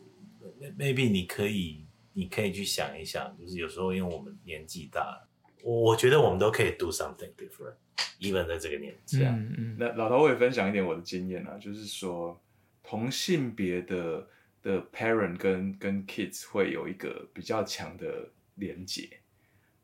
[0.77, 1.85] ，maybe 你可以。
[2.19, 5.25] 你可以去想一想，就是有时候因为我们年纪大了，
[5.63, 9.34] 我我觉得我们都可以 do something different，even 在这个年纪啊。
[9.34, 9.75] 嗯嗯。
[9.79, 12.38] 那老头，我也分享一点我的经验啊，就是说
[12.84, 14.27] 同性别的
[14.62, 19.08] 的 parent 跟跟 kids 会有一个比较强的连结。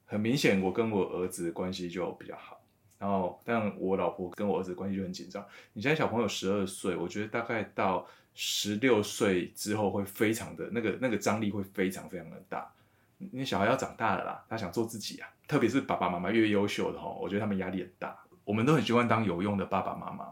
[0.04, 2.62] 很明显，我跟我儿子的关系就比较好，
[3.00, 5.48] 然后但我老婆跟我儿子关系就很紧张。
[5.72, 12.70] 你现在小朋友十二岁，我觉得大概到十六岁之后会非常的那个那个张力会非常非常的大。
[13.18, 18.16] 你小孩要长大了啦，他想做自己啊，特别是爸爸妈妈越优秀的齁，我觉得他们压力很大。
[18.44, 20.28] 我们都很喜欢当有用的爸爸妈妈，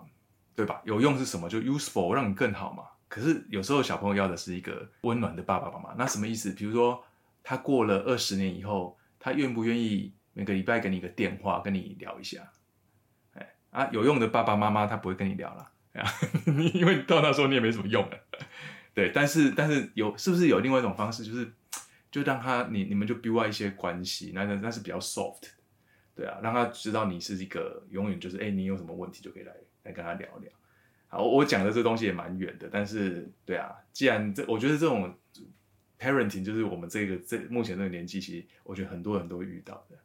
[0.54, 0.82] 对吧？
[0.84, 1.50] 有用是什么？
[1.50, 2.84] 就 useful，让你更好嘛。
[3.08, 5.96] 可是有时候小朋友要的是一个温暖的爸爸妈妈。
[5.98, 6.52] 那什么意思？
[6.52, 7.04] 比如说
[7.42, 12.52] 他过了二十年以后，他愿不愿意每个礼拜给你一个电话跟你聊一下？
[13.34, 15.72] 哎啊，有用的爸爸妈妈他不会跟你聊了，
[16.74, 18.18] 因为到那时候你也没什么用了。
[18.94, 21.52] 对，但是但是有是不是有另外一种方式，就是？
[22.14, 25.50] 就让他你你们就 build 一些关系，那那那是比较 soft，
[26.14, 29.52] 对啊，让他知道你是一个永远就是哎、你有什么问题就可以来
[29.82, 30.52] 来跟他聊聊。
[31.08, 35.18] 好，我讲的这东西也蛮远的，但是对啊，既然这我觉得这种
[36.00, 39.98] parenting 就是我们这个这目前这个年纪，其实我觉得很多人都会遇到的。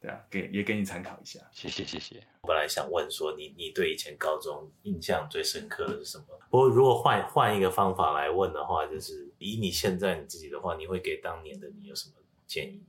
[0.00, 1.40] 对啊，给也给你参考一下。
[1.52, 2.22] 谢谢谢谢。
[2.42, 6.26] 我本来想问说你，你你对以前高中印象最深刻的是什么？
[6.50, 12.14] 不过如果换换一个方法来问的话，就是以你现在你自己的话，你会给当年的你有什么
[12.46, 12.82] 建议？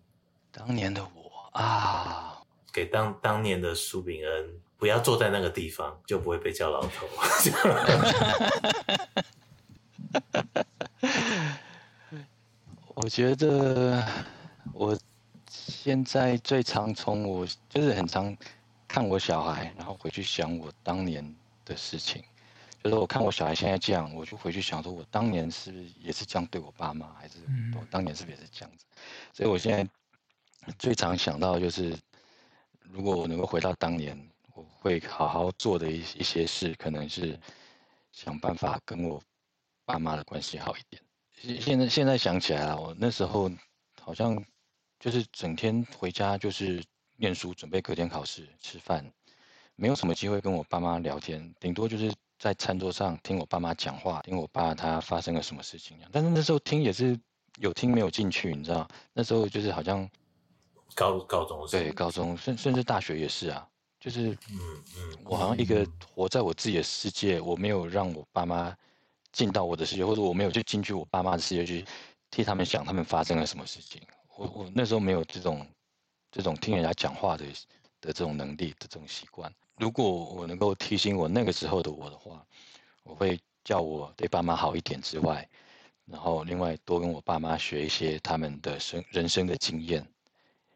[0.51, 2.41] 当年的我啊，
[2.73, 7.07] 给当当年的苏炳恩，不要坐在那个地方，就不会被叫老头。
[12.95, 14.05] 我觉得
[14.73, 14.97] 我。
[15.67, 18.35] 现在最常从我就是很常
[18.87, 22.23] 看我小孩，然后回去想我当年的事情。
[22.81, 27.39] 就是我看我小孩现在这样，我就回去想说，我当年是不是也是这样对我爸妈，还是
[27.75, 28.85] 我当年是不是也是这样子？
[29.33, 31.93] 所以我现在最常想到就是，
[32.79, 34.17] 如果我能够回到当年，
[34.53, 37.37] 我会好好做的一一些事，可能是
[38.13, 39.21] 想办法跟我
[39.83, 41.01] 爸妈的关系好一点。
[41.59, 43.51] 现在现在想起来了，我那时候
[44.01, 44.41] 好像。
[44.99, 46.83] 就是整天回家就是
[47.15, 49.05] 念书，准备隔天考试，吃饭，
[49.75, 55.97] 没有什么机会跟我爸妈聊天，顶多就是在餐桌上听我爸妈讲话，听我爸他发生了什么事情。
[56.11, 57.19] 但是那时候听也是
[57.59, 58.87] 有听没有进去，你知道？
[59.13, 60.09] 那时候就是好像
[60.95, 63.67] 高高中对高中，甚甚至大学也是啊，
[63.99, 68.75] 就是嗯嗯，我好像一个活在我自己的世界，我没有让我爸妈
[69.31, 71.85] 进到我的世界，或者我没有就进去我爸妈的世界去
[72.29, 74.01] 替他们想他们发生了什么事情。
[74.37, 75.65] 我我那时候没有这种
[76.31, 77.45] 这种听人家讲话的
[77.99, 79.51] 的这种能力的这种习惯。
[79.77, 82.45] 如果我能够提醒我那个时候的我的话，
[83.03, 85.47] 我会叫我对爸妈好一点之外，
[86.05, 90.07] 然后另外多跟我爸妈学一些他们的生人生的经验。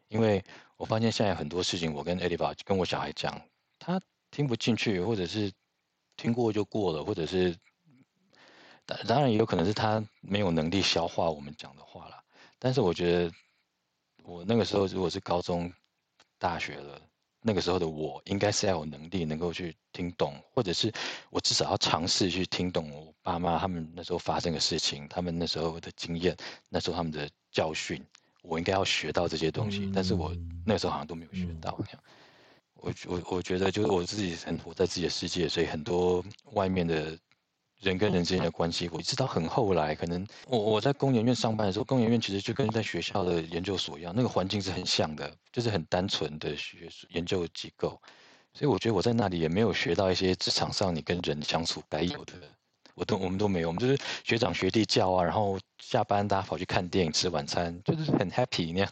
[0.08, 0.44] 因为
[0.76, 3.40] 我发现现在很多事情，我跟 Ediva 跟我小孩讲，
[3.78, 4.00] 他
[4.32, 5.52] 听不进去，或者是
[6.16, 7.56] 听过就过了，或者是
[8.84, 12.20] 当当然也有可能是他没有能力消化我们讲的话了。
[12.58, 13.32] 但是我觉得。
[14.24, 15.72] 我那个时候如果是高中、
[16.38, 17.00] 大学了，
[17.40, 20.92] 那个时候的我应该是要有能力能够去听懂，或者是
[21.30, 26.36] 我至少要尝试去听懂我爸妈他们那时候发生的事情，他们那时候的经验，
[26.68, 28.04] 那时候他们的教训，
[28.42, 30.32] 我应该要学到这些东西，但是我
[30.64, 31.78] 那个时候好像都没有学到。
[32.74, 37.18] 我我我觉得就是我自己很活在自己的世界，所以很多外面的。
[37.82, 48.00] 人跟人之间的关系，我一直到很后来，可能我我在工研院上班的时候，工研院其实就跟在学校的研究所一样，那个环境是很像的，就是很单纯的学术研究机构，
[48.54, 52.34] 所以我觉得我在那里也没有学到一些职场上你跟人相处该有的，
[52.94, 58.88] 我都我们都没有，我们就是学长学弟叫啊，然后下班大家跑去看电影吃晚餐，就是很 happy 那样，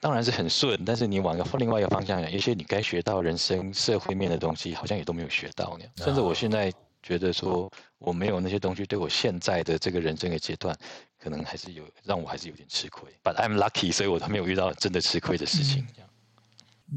[0.00, 6.72] 当然是很顺，但是你往个另外一个方向讲，一些你该学到人生社会面的东西，好像也都没有学到那样，甚至我现在。
[7.06, 10.76] 觉得说我没有那些东西，对我现在的这个人生的阶段，
[11.20, 13.08] 可能还是有让我还是有点吃亏。
[13.22, 15.86] But I'm lucky，所以我都没有遇到真的吃亏的事情。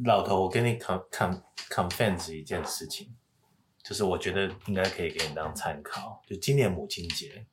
[0.04, 3.10] 老头，我跟你 con con confess 一件事情，
[3.84, 6.24] 就是我觉得应该可以给你当参考。
[6.26, 7.45] 就今年母亲节，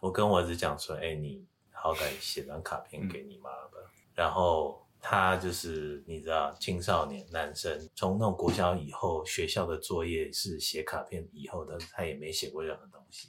[0.00, 3.78] 我跟我儿子讲说：“哎，你好歹写张卡片给你妈吧。
[3.84, 4.86] 嗯”然后。
[5.02, 13.28] 他就是你知道，青少年男生从那种国小以后，学校的作业是写卡片以后的，他也没写过任何东西。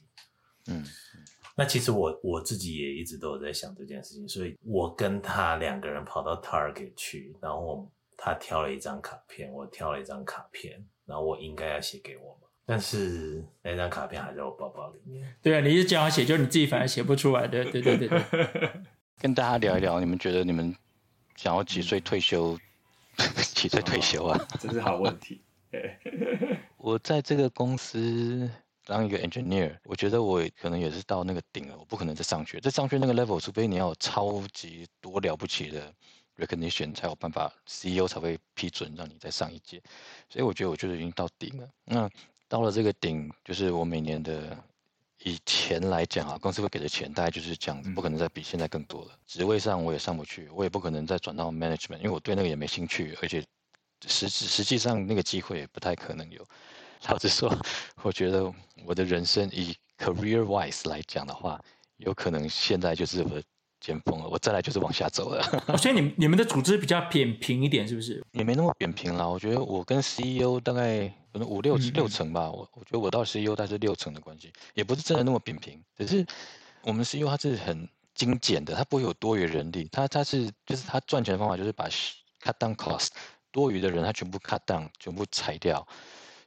[0.68, 0.86] 嗯，
[1.56, 15.36] 那其实我我自己也一直都有在想这件事情，所以我跟他两个人跑到 Target 去，然后他挑了一张卡片，我挑了一张卡片，然后我应该要写给我嘛，但是那张卡片还在我包包里面。
[15.42, 17.64] 对啊，你是这样写，就是你自己反而写不出来的。
[17.72, 18.22] 对对对对，
[19.18, 20.76] 跟大家聊一聊，你们觉得你们？
[21.42, 22.56] 想要几岁退休？
[23.56, 24.48] 几岁退休啊？
[24.60, 25.42] 这是好问题。
[26.78, 28.48] 我在这个公司
[28.86, 32.60] 当一个 engineer，我觉得我可能也是到那个顶了，我不可能再上去。
[32.60, 35.92] 再上去那个 level，除非你要有超级多了不起的
[36.38, 39.82] recognition，才有办法，CEO 才会批准让你再上一届。
[40.30, 41.68] 所以我觉得我就是已经到顶了。
[41.86, 42.08] 那
[42.48, 44.56] 到了这个顶，就是我每年的
[45.24, 49.12] 以前来讲啊，公司会给的钱大概就是这样子，不可能再比现在更多了。
[49.28, 53.44] 职位上我也上不去，我也不可能再转到 management，因为我对那个也没兴趣，而且
[54.08, 56.46] 实实际上那个机会也不太可能有。
[57.10, 57.52] 老实说，
[58.04, 58.52] 我觉得
[58.86, 61.60] 我的人生以 career wise 来讲的话，
[61.98, 63.44] 有可能现在就是我的
[63.80, 65.42] 巅峰了，我再来就是往下走了。
[65.78, 68.24] 所以你你们的组织比较扁平一点，是不是？
[68.34, 69.28] 也没那么扁平啦。
[69.28, 72.50] 我觉得我跟 CEO 大概可能五六六成吧。
[72.52, 75.84] 我我觉得我到 CEO 大概是六成的关系，也不是真的那么扁平。
[75.98, 76.26] 只是
[76.82, 79.88] 我们 CEO 他是很精简的，他不会有多余人力。
[79.92, 81.88] 他他是就是他赚钱的方法就是把
[82.42, 83.10] cut down cost，
[83.52, 85.88] 多余的人他全部 cut down，全部裁掉。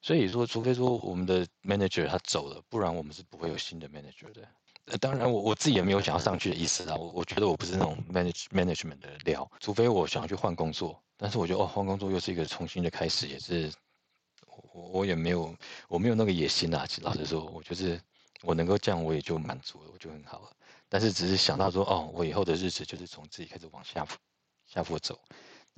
[0.03, 4.47] 所以说，除非说我们的 manager 他走了，不然我们是不会有新的 manager 的。
[4.87, 6.95] 呃，当然我我自己也没有想要上去的意思啊。
[6.95, 11.03] 我我觉得我不是那种 manage management 的料，除非我想要去换工作。
[11.17, 13.73] 但是我觉得哦，换工作又是一个重新的开始，也是
[14.73, 15.55] 我我也没有
[15.89, 16.87] 我没有那个野心啊。
[17.03, 18.01] 老实说，我就是
[18.43, 20.51] 我能够这样，我也就满足了，我就很好了。
[20.89, 24.07] 但是只是想到说，哦，我以后的日子就是从自己开始往下
[24.67, 25.19] 下坡走，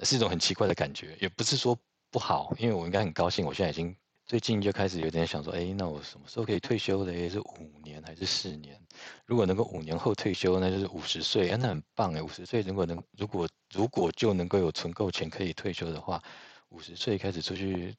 [0.03, 1.79] 是一种很奇怪的感觉，也不是说
[2.11, 3.97] 不好，因为我应该很高兴，我现在已经。
[4.29, 7.13] 最近就开始有点想说，哎，那我什么时候可以退休的？
[7.31, 8.77] 是五年还是四年？
[9.25, 12.21] 如果能够五年后退休，那就是五十岁，哎，那很棒哎！
[12.21, 16.21] 五十岁如果能，如果如果就能够有存够钱可以退休的话，
[16.71, 17.95] 五十岁开始出去，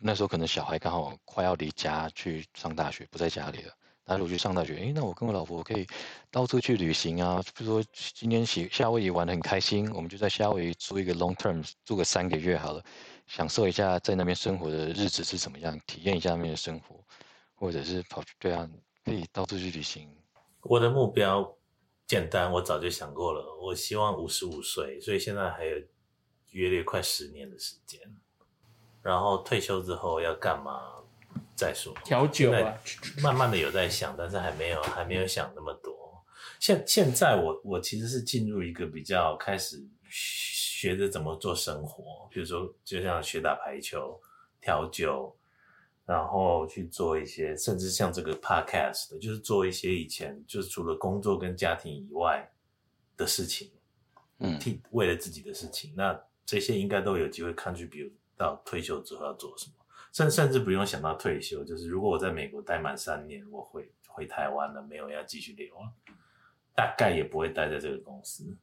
[0.00, 3.72] 那时候可能小孩刚好快要离家去上大学，不在家里了。
[4.08, 5.84] 那如果去上大学，哎，那我跟我老婆可以
[6.30, 7.42] 到处去旅行啊。
[7.56, 12.84] 比如说今天夏夏威夷玩得很开心，我们就在夏威夷租一个 long term，住个三个月好了。
[13.26, 17.04] 享受一下在那边生活的日子是怎么样，体验一下那边的生活，
[17.56, 18.70] 或者是跑去对啊，
[19.04, 20.08] 可以到处去旅行。
[20.60, 21.56] 我的目标
[22.06, 23.58] 简单，我早就想过了。
[23.60, 25.76] 我希望五十五岁，所以现在还有
[26.50, 28.00] 约略快十年的时间。
[29.06, 30.82] 然后退休之后要干嘛
[31.54, 31.94] 再说。
[32.04, 32.74] 调酒啊，
[33.22, 35.94] 慢慢的有在想，但是还没有还没有想那么多。
[36.58, 39.86] 现现在我我其实是进入一个比较开始。
[40.78, 44.20] 学着怎么做生活，比如说，就像学打排球、
[44.60, 45.34] 调酒，
[46.04, 52.48] 然后去做一些，甚至像这个 podcast 的，就是做一些以前就是除了工作跟家庭以外
[53.16, 53.72] 的事情，
[54.38, 59.72] 嗯，替为了自己的事情，那这些应该都有机会看去，比如到退休之后要做什么，
[60.12, 65.92] 甚甚至不用想到退休，就是如果我在美国待满三年，我回回台湾了，没有要继续留了，
[66.74, 68.56] 大概也不会待在这个公司，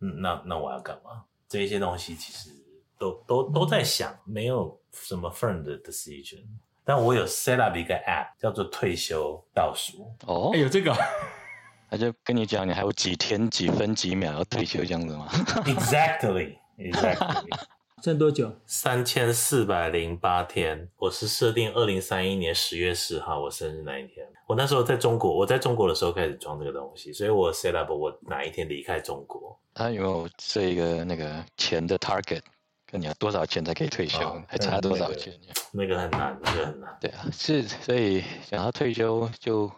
[0.00, 1.24] 嗯，那那我要干嘛？
[1.48, 2.50] 这些东西其实
[2.98, 6.44] 都都都在想，没有什么 firm 的 decision。
[6.84, 10.10] 但我有 set up 一个 app，叫做退休倒数。
[10.26, 10.94] 哦，有这个，
[11.90, 15.28] 他就跟你讲，你还有几天几分几秒要退休这样子吗
[15.64, 17.58] ？Exactly，Exactly。
[18.02, 18.52] 剩多久？
[18.66, 20.88] 三千四百零八天。
[20.96, 24.26] 我是设定二零三一年十月四号我生日那一天。
[24.46, 29.58] 我那时候在中国，我在中国的时候开始装这个东西，所以我 set up 我哪一天离开中国。
[29.74, 32.42] 他有没有设一个那个钱的 target？
[32.90, 34.20] 跟你要多少钱才可以退休？
[34.20, 35.32] 哦、还差多少钱？
[35.72, 36.96] 那个、那个很难，那个很难。
[37.00, 39.70] 对啊，是，所以想要退休就。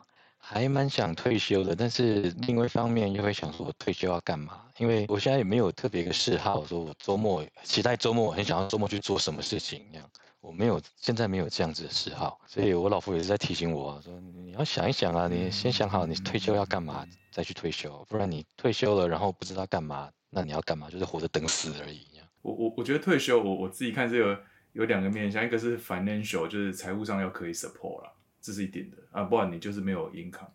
[0.43, 4.63] 还蛮想退休的，但是另外一方面又会想说，我退休要干嘛？
[4.79, 10.05] 因为我现在也没有特别一个嗜好，说我周末期待周末，我很想要周末去做什么事情一样。
[10.41, 20.89] 我没有，现在没有这样子的嗜好，所以我老婆也是在提醒我说，你要想一想啊，你先想好你退休要干嘛，再去退休，不然你退休了然后不知道干嘛，那你要干嘛？
[20.89, 22.07] 就是活着等死而已。
[22.43, 28.13] 我我我觉得退休，我我自己看这个有两个面向，一个是 financial，就是财务上要可以 support 了。
[28.41, 30.49] 这是一点的啊，不然你就是没有 income。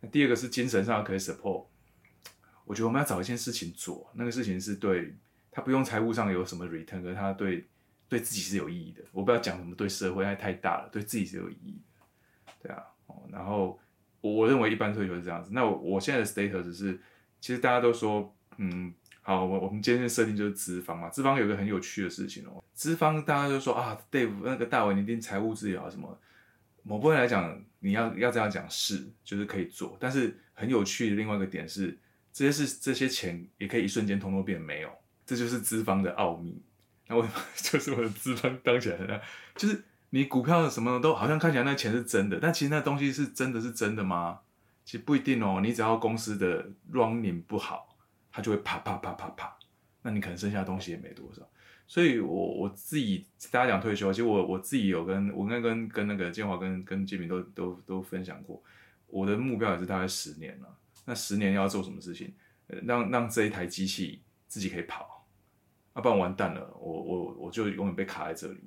[0.00, 1.66] 那第二个是精神上可以 support。
[2.64, 5.14] 我觉得我们要找一件事情做，那个事情是对
[5.50, 7.64] 他不用财务上有什么 return，可是他对
[8.08, 9.02] 对自己是有意义的。
[9.12, 12.52] 我不要讲什么对社会还太大了，对自己是有意义的。
[12.62, 13.78] 对啊，哦，然后
[14.20, 15.50] 我认为一般退休是这样子。
[15.52, 17.00] 那我我现在的 status 是，
[17.40, 21.08] 其实大家都说，嗯，好，我我们今天的设定就是资方嘛。
[21.08, 26.18] 资方有一个很有趣的事情哦，资方大家就说啊，Dave 那个大伟你一定财务自由啊什么。
[26.86, 31.98] 某部分来讲，你要要这样讲是，就是可以做，但是很有趣的另外一个点是，
[32.32, 34.90] 这些是这些钱也可以一瞬间通通变没有，
[35.26, 36.62] 这就是资方的奥秘。
[37.08, 39.20] 那为什么就是我的资方当起来呢？
[39.56, 44.40] 就是你股票什么的都好像看起来那钱是真的，但其实那东西是真的是真的吗？
[44.84, 45.60] 其实不一定哦。
[45.60, 47.96] 你只要公司的 running 不好，
[48.30, 49.56] 它就会啪啪啪啪啪，
[50.02, 51.42] 那你可能剩下的东西也没多少。
[51.86, 58.62] 所以我，我自己大家讲退休，其实我我自己有跟我应该跟跟那个建华跟跟建明都都都分享过，
[59.06, 60.76] 我的目标也是大概十年了。
[61.04, 62.34] 那十年要做什么事情？
[62.82, 65.24] 让让这一台机器自己可以跑，
[65.94, 68.58] 要、不然完蛋了，我我我就永远被卡在这里。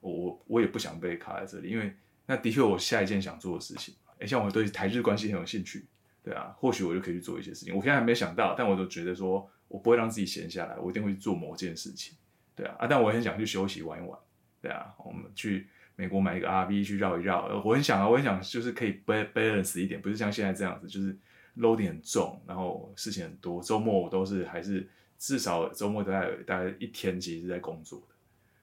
[0.00, 1.94] 我我我也不想被卡在这里，因为
[2.26, 5.86] 那的确我下一件想做的事情，哎，像我对台日关系很有兴趣，
[6.24, 7.72] 对啊，或许我就可以去做一些事情。
[7.74, 12.14] 我现在还没想到，但我都觉得说我不会让自己闲下来，我一定会去做某件事情，
[12.56, 14.18] 对啊，啊，但我很想去休息玩一玩，
[14.60, 21.16] 对啊，我们去美国买一个 RV 去绕一绕，我很想啊，我很想就是可以 balance 一点，不是像现在这样子，就是
[21.56, 24.88] load 很重，然后事情很多，周末我都是还是
[25.18, 28.14] 至少周末大概大概一天其实是在工作的。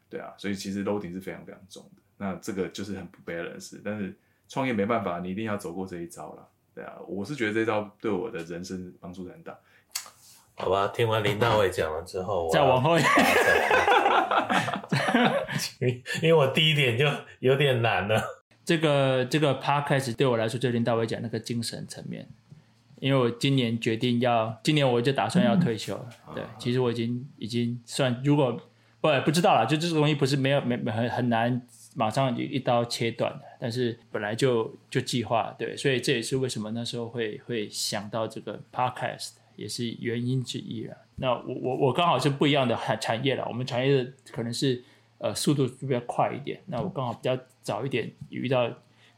[0.10, 3.80] 对啊，所以其实 load 是非常非常重的，那这个就是很不 balance。
[3.84, 4.14] 但是
[4.50, 6.48] 创业没办法，你一定要走过这一招了。
[6.74, 9.58] 对啊，我是觉得这一招对我的人生帮助很大。
[10.62, 13.01] 好吧，听完林大伟讲了之后， 再往后一
[15.80, 17.05] 点， 因为我第一点就
[17.39, 18.22] 有点难了。
[18.64, 22.28] 这个这个 podcast 对我来说，就林大伟讲那个精神层面，
[22.99, 26.09] 因为我今年决定要，今年我就打算要退休了。
[26.30, 28.59] 嗯、对，其实我已经已经算如果。
[29.01, 31.59] 不，不知道啦，就这个东西不是没有没没很很难
[31.95, 40.95] 马上就一刀切断的，但是本来就就计划对，所以这也是为什么那时候会会想到这个 podcast 也是原因之一了。
[41.16, 44.84] 那我我我刚好是不一样的产 产业了，我们产业的可能是
[45.18, 48.72] 呃速度比较快一点，那我刚好比较早一点遇到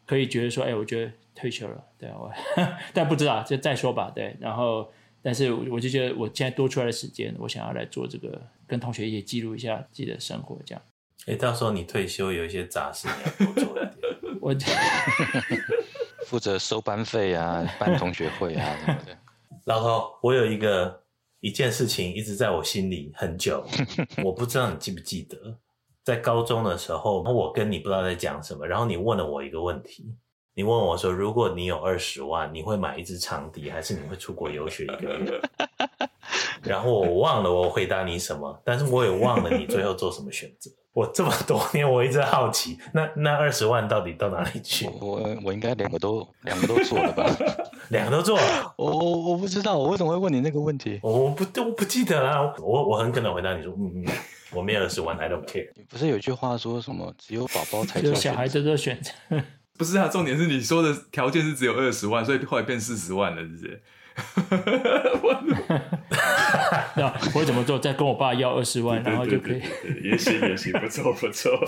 [0.06, 2.32] 可以觉得说，哎，我觉得退休了，对我，
[2.94, 4.92] 但不知道就再说吧，对，然后。
[5.26, 10.82] 但是我就觉得，我现在多出来的时间，我想要来做这个，跟同学也记录一下自己的生活，这样。
[11.28, 14.38] 哎，到时候你退休有一些杂事你要多做一点。
[14.42, 14.54] 我
[16.28, 19.18] 负责收班费啊，办同学会啊什么的。
[19.66, 21.01] 老头，我有一个
[21.39, 23.64] 一件事情一直在我心里很久，
[24.24, 25.58] 我不知道你记不记得，
[26.04, 30.16] 在高中的时候，我跟你不知道在讲什么，然后你问了我一个问题。
[30.56, 35.41] 你问我说：“如果你有二十万，你会买一支长笛，还是你会出国游学一个月？”
[36.62, 40.70] 然后我忘了我回答你什么，但是我也忘了你最后做什么选择。
[40.94, 44.88] 我这么多年，我一直好奇，那那二十万到底到哪里去？
[45.02, 47.26] 我我，我应该两个都两个都做了吧？
[47.89, 48.74] 两个都做了？
[48.78, 51.00] 我我我不知道，我为什么会问你那个问题？
[51.02, 52.54] 我不我不记得啊。
[52.60, 54.06] 我我很可能回答你说：“嗯嗯，
[54.54, 57.12] 我没有二十万，I don't care。”不是有句话说什么？
[57.18, 59.12] 只有宝宝才做小孩子做选择。
[59.76, 63.82] 不是啊，重点是你说的条件是只有二十万，所以后来变四十万了，是不是？
[66.95, 67.80] 那我会怎么做？
[67.80, 69.61] 再跟我爸要二十万，然后就可以。
[70.03, 71.51] 也行也行，不错不错。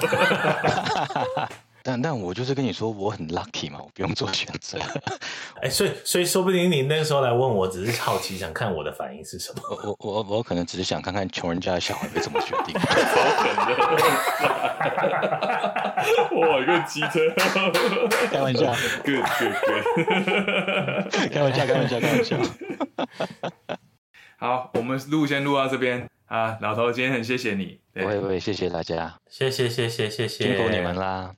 [1.88, 4.80] 但但我就是跟你说，我很 lucky 嘛，我不用做选择。
[5.62, 9.62] 哎、欸，所以所以说不定你那个时候来问我，只是好奇，想看我的反应是什么。
[9.84, 12.74] 我我我可能只是想看看穷人家的小孩会怎么决定。
[16.42, 17.32] 哇，一个机车！
[18.32, 18.74] 开玩笑
[19.04, 22.36] ，good good good，开玩笑开玩笑开玩笑。
[24.38, 27.80] 好，我们录先录到这边啊，老头，今天很谢谢你。
[27.94, 31.36] 不会不会，谢谢大家，谢谢谢谢谢谢，辛苦你们啦。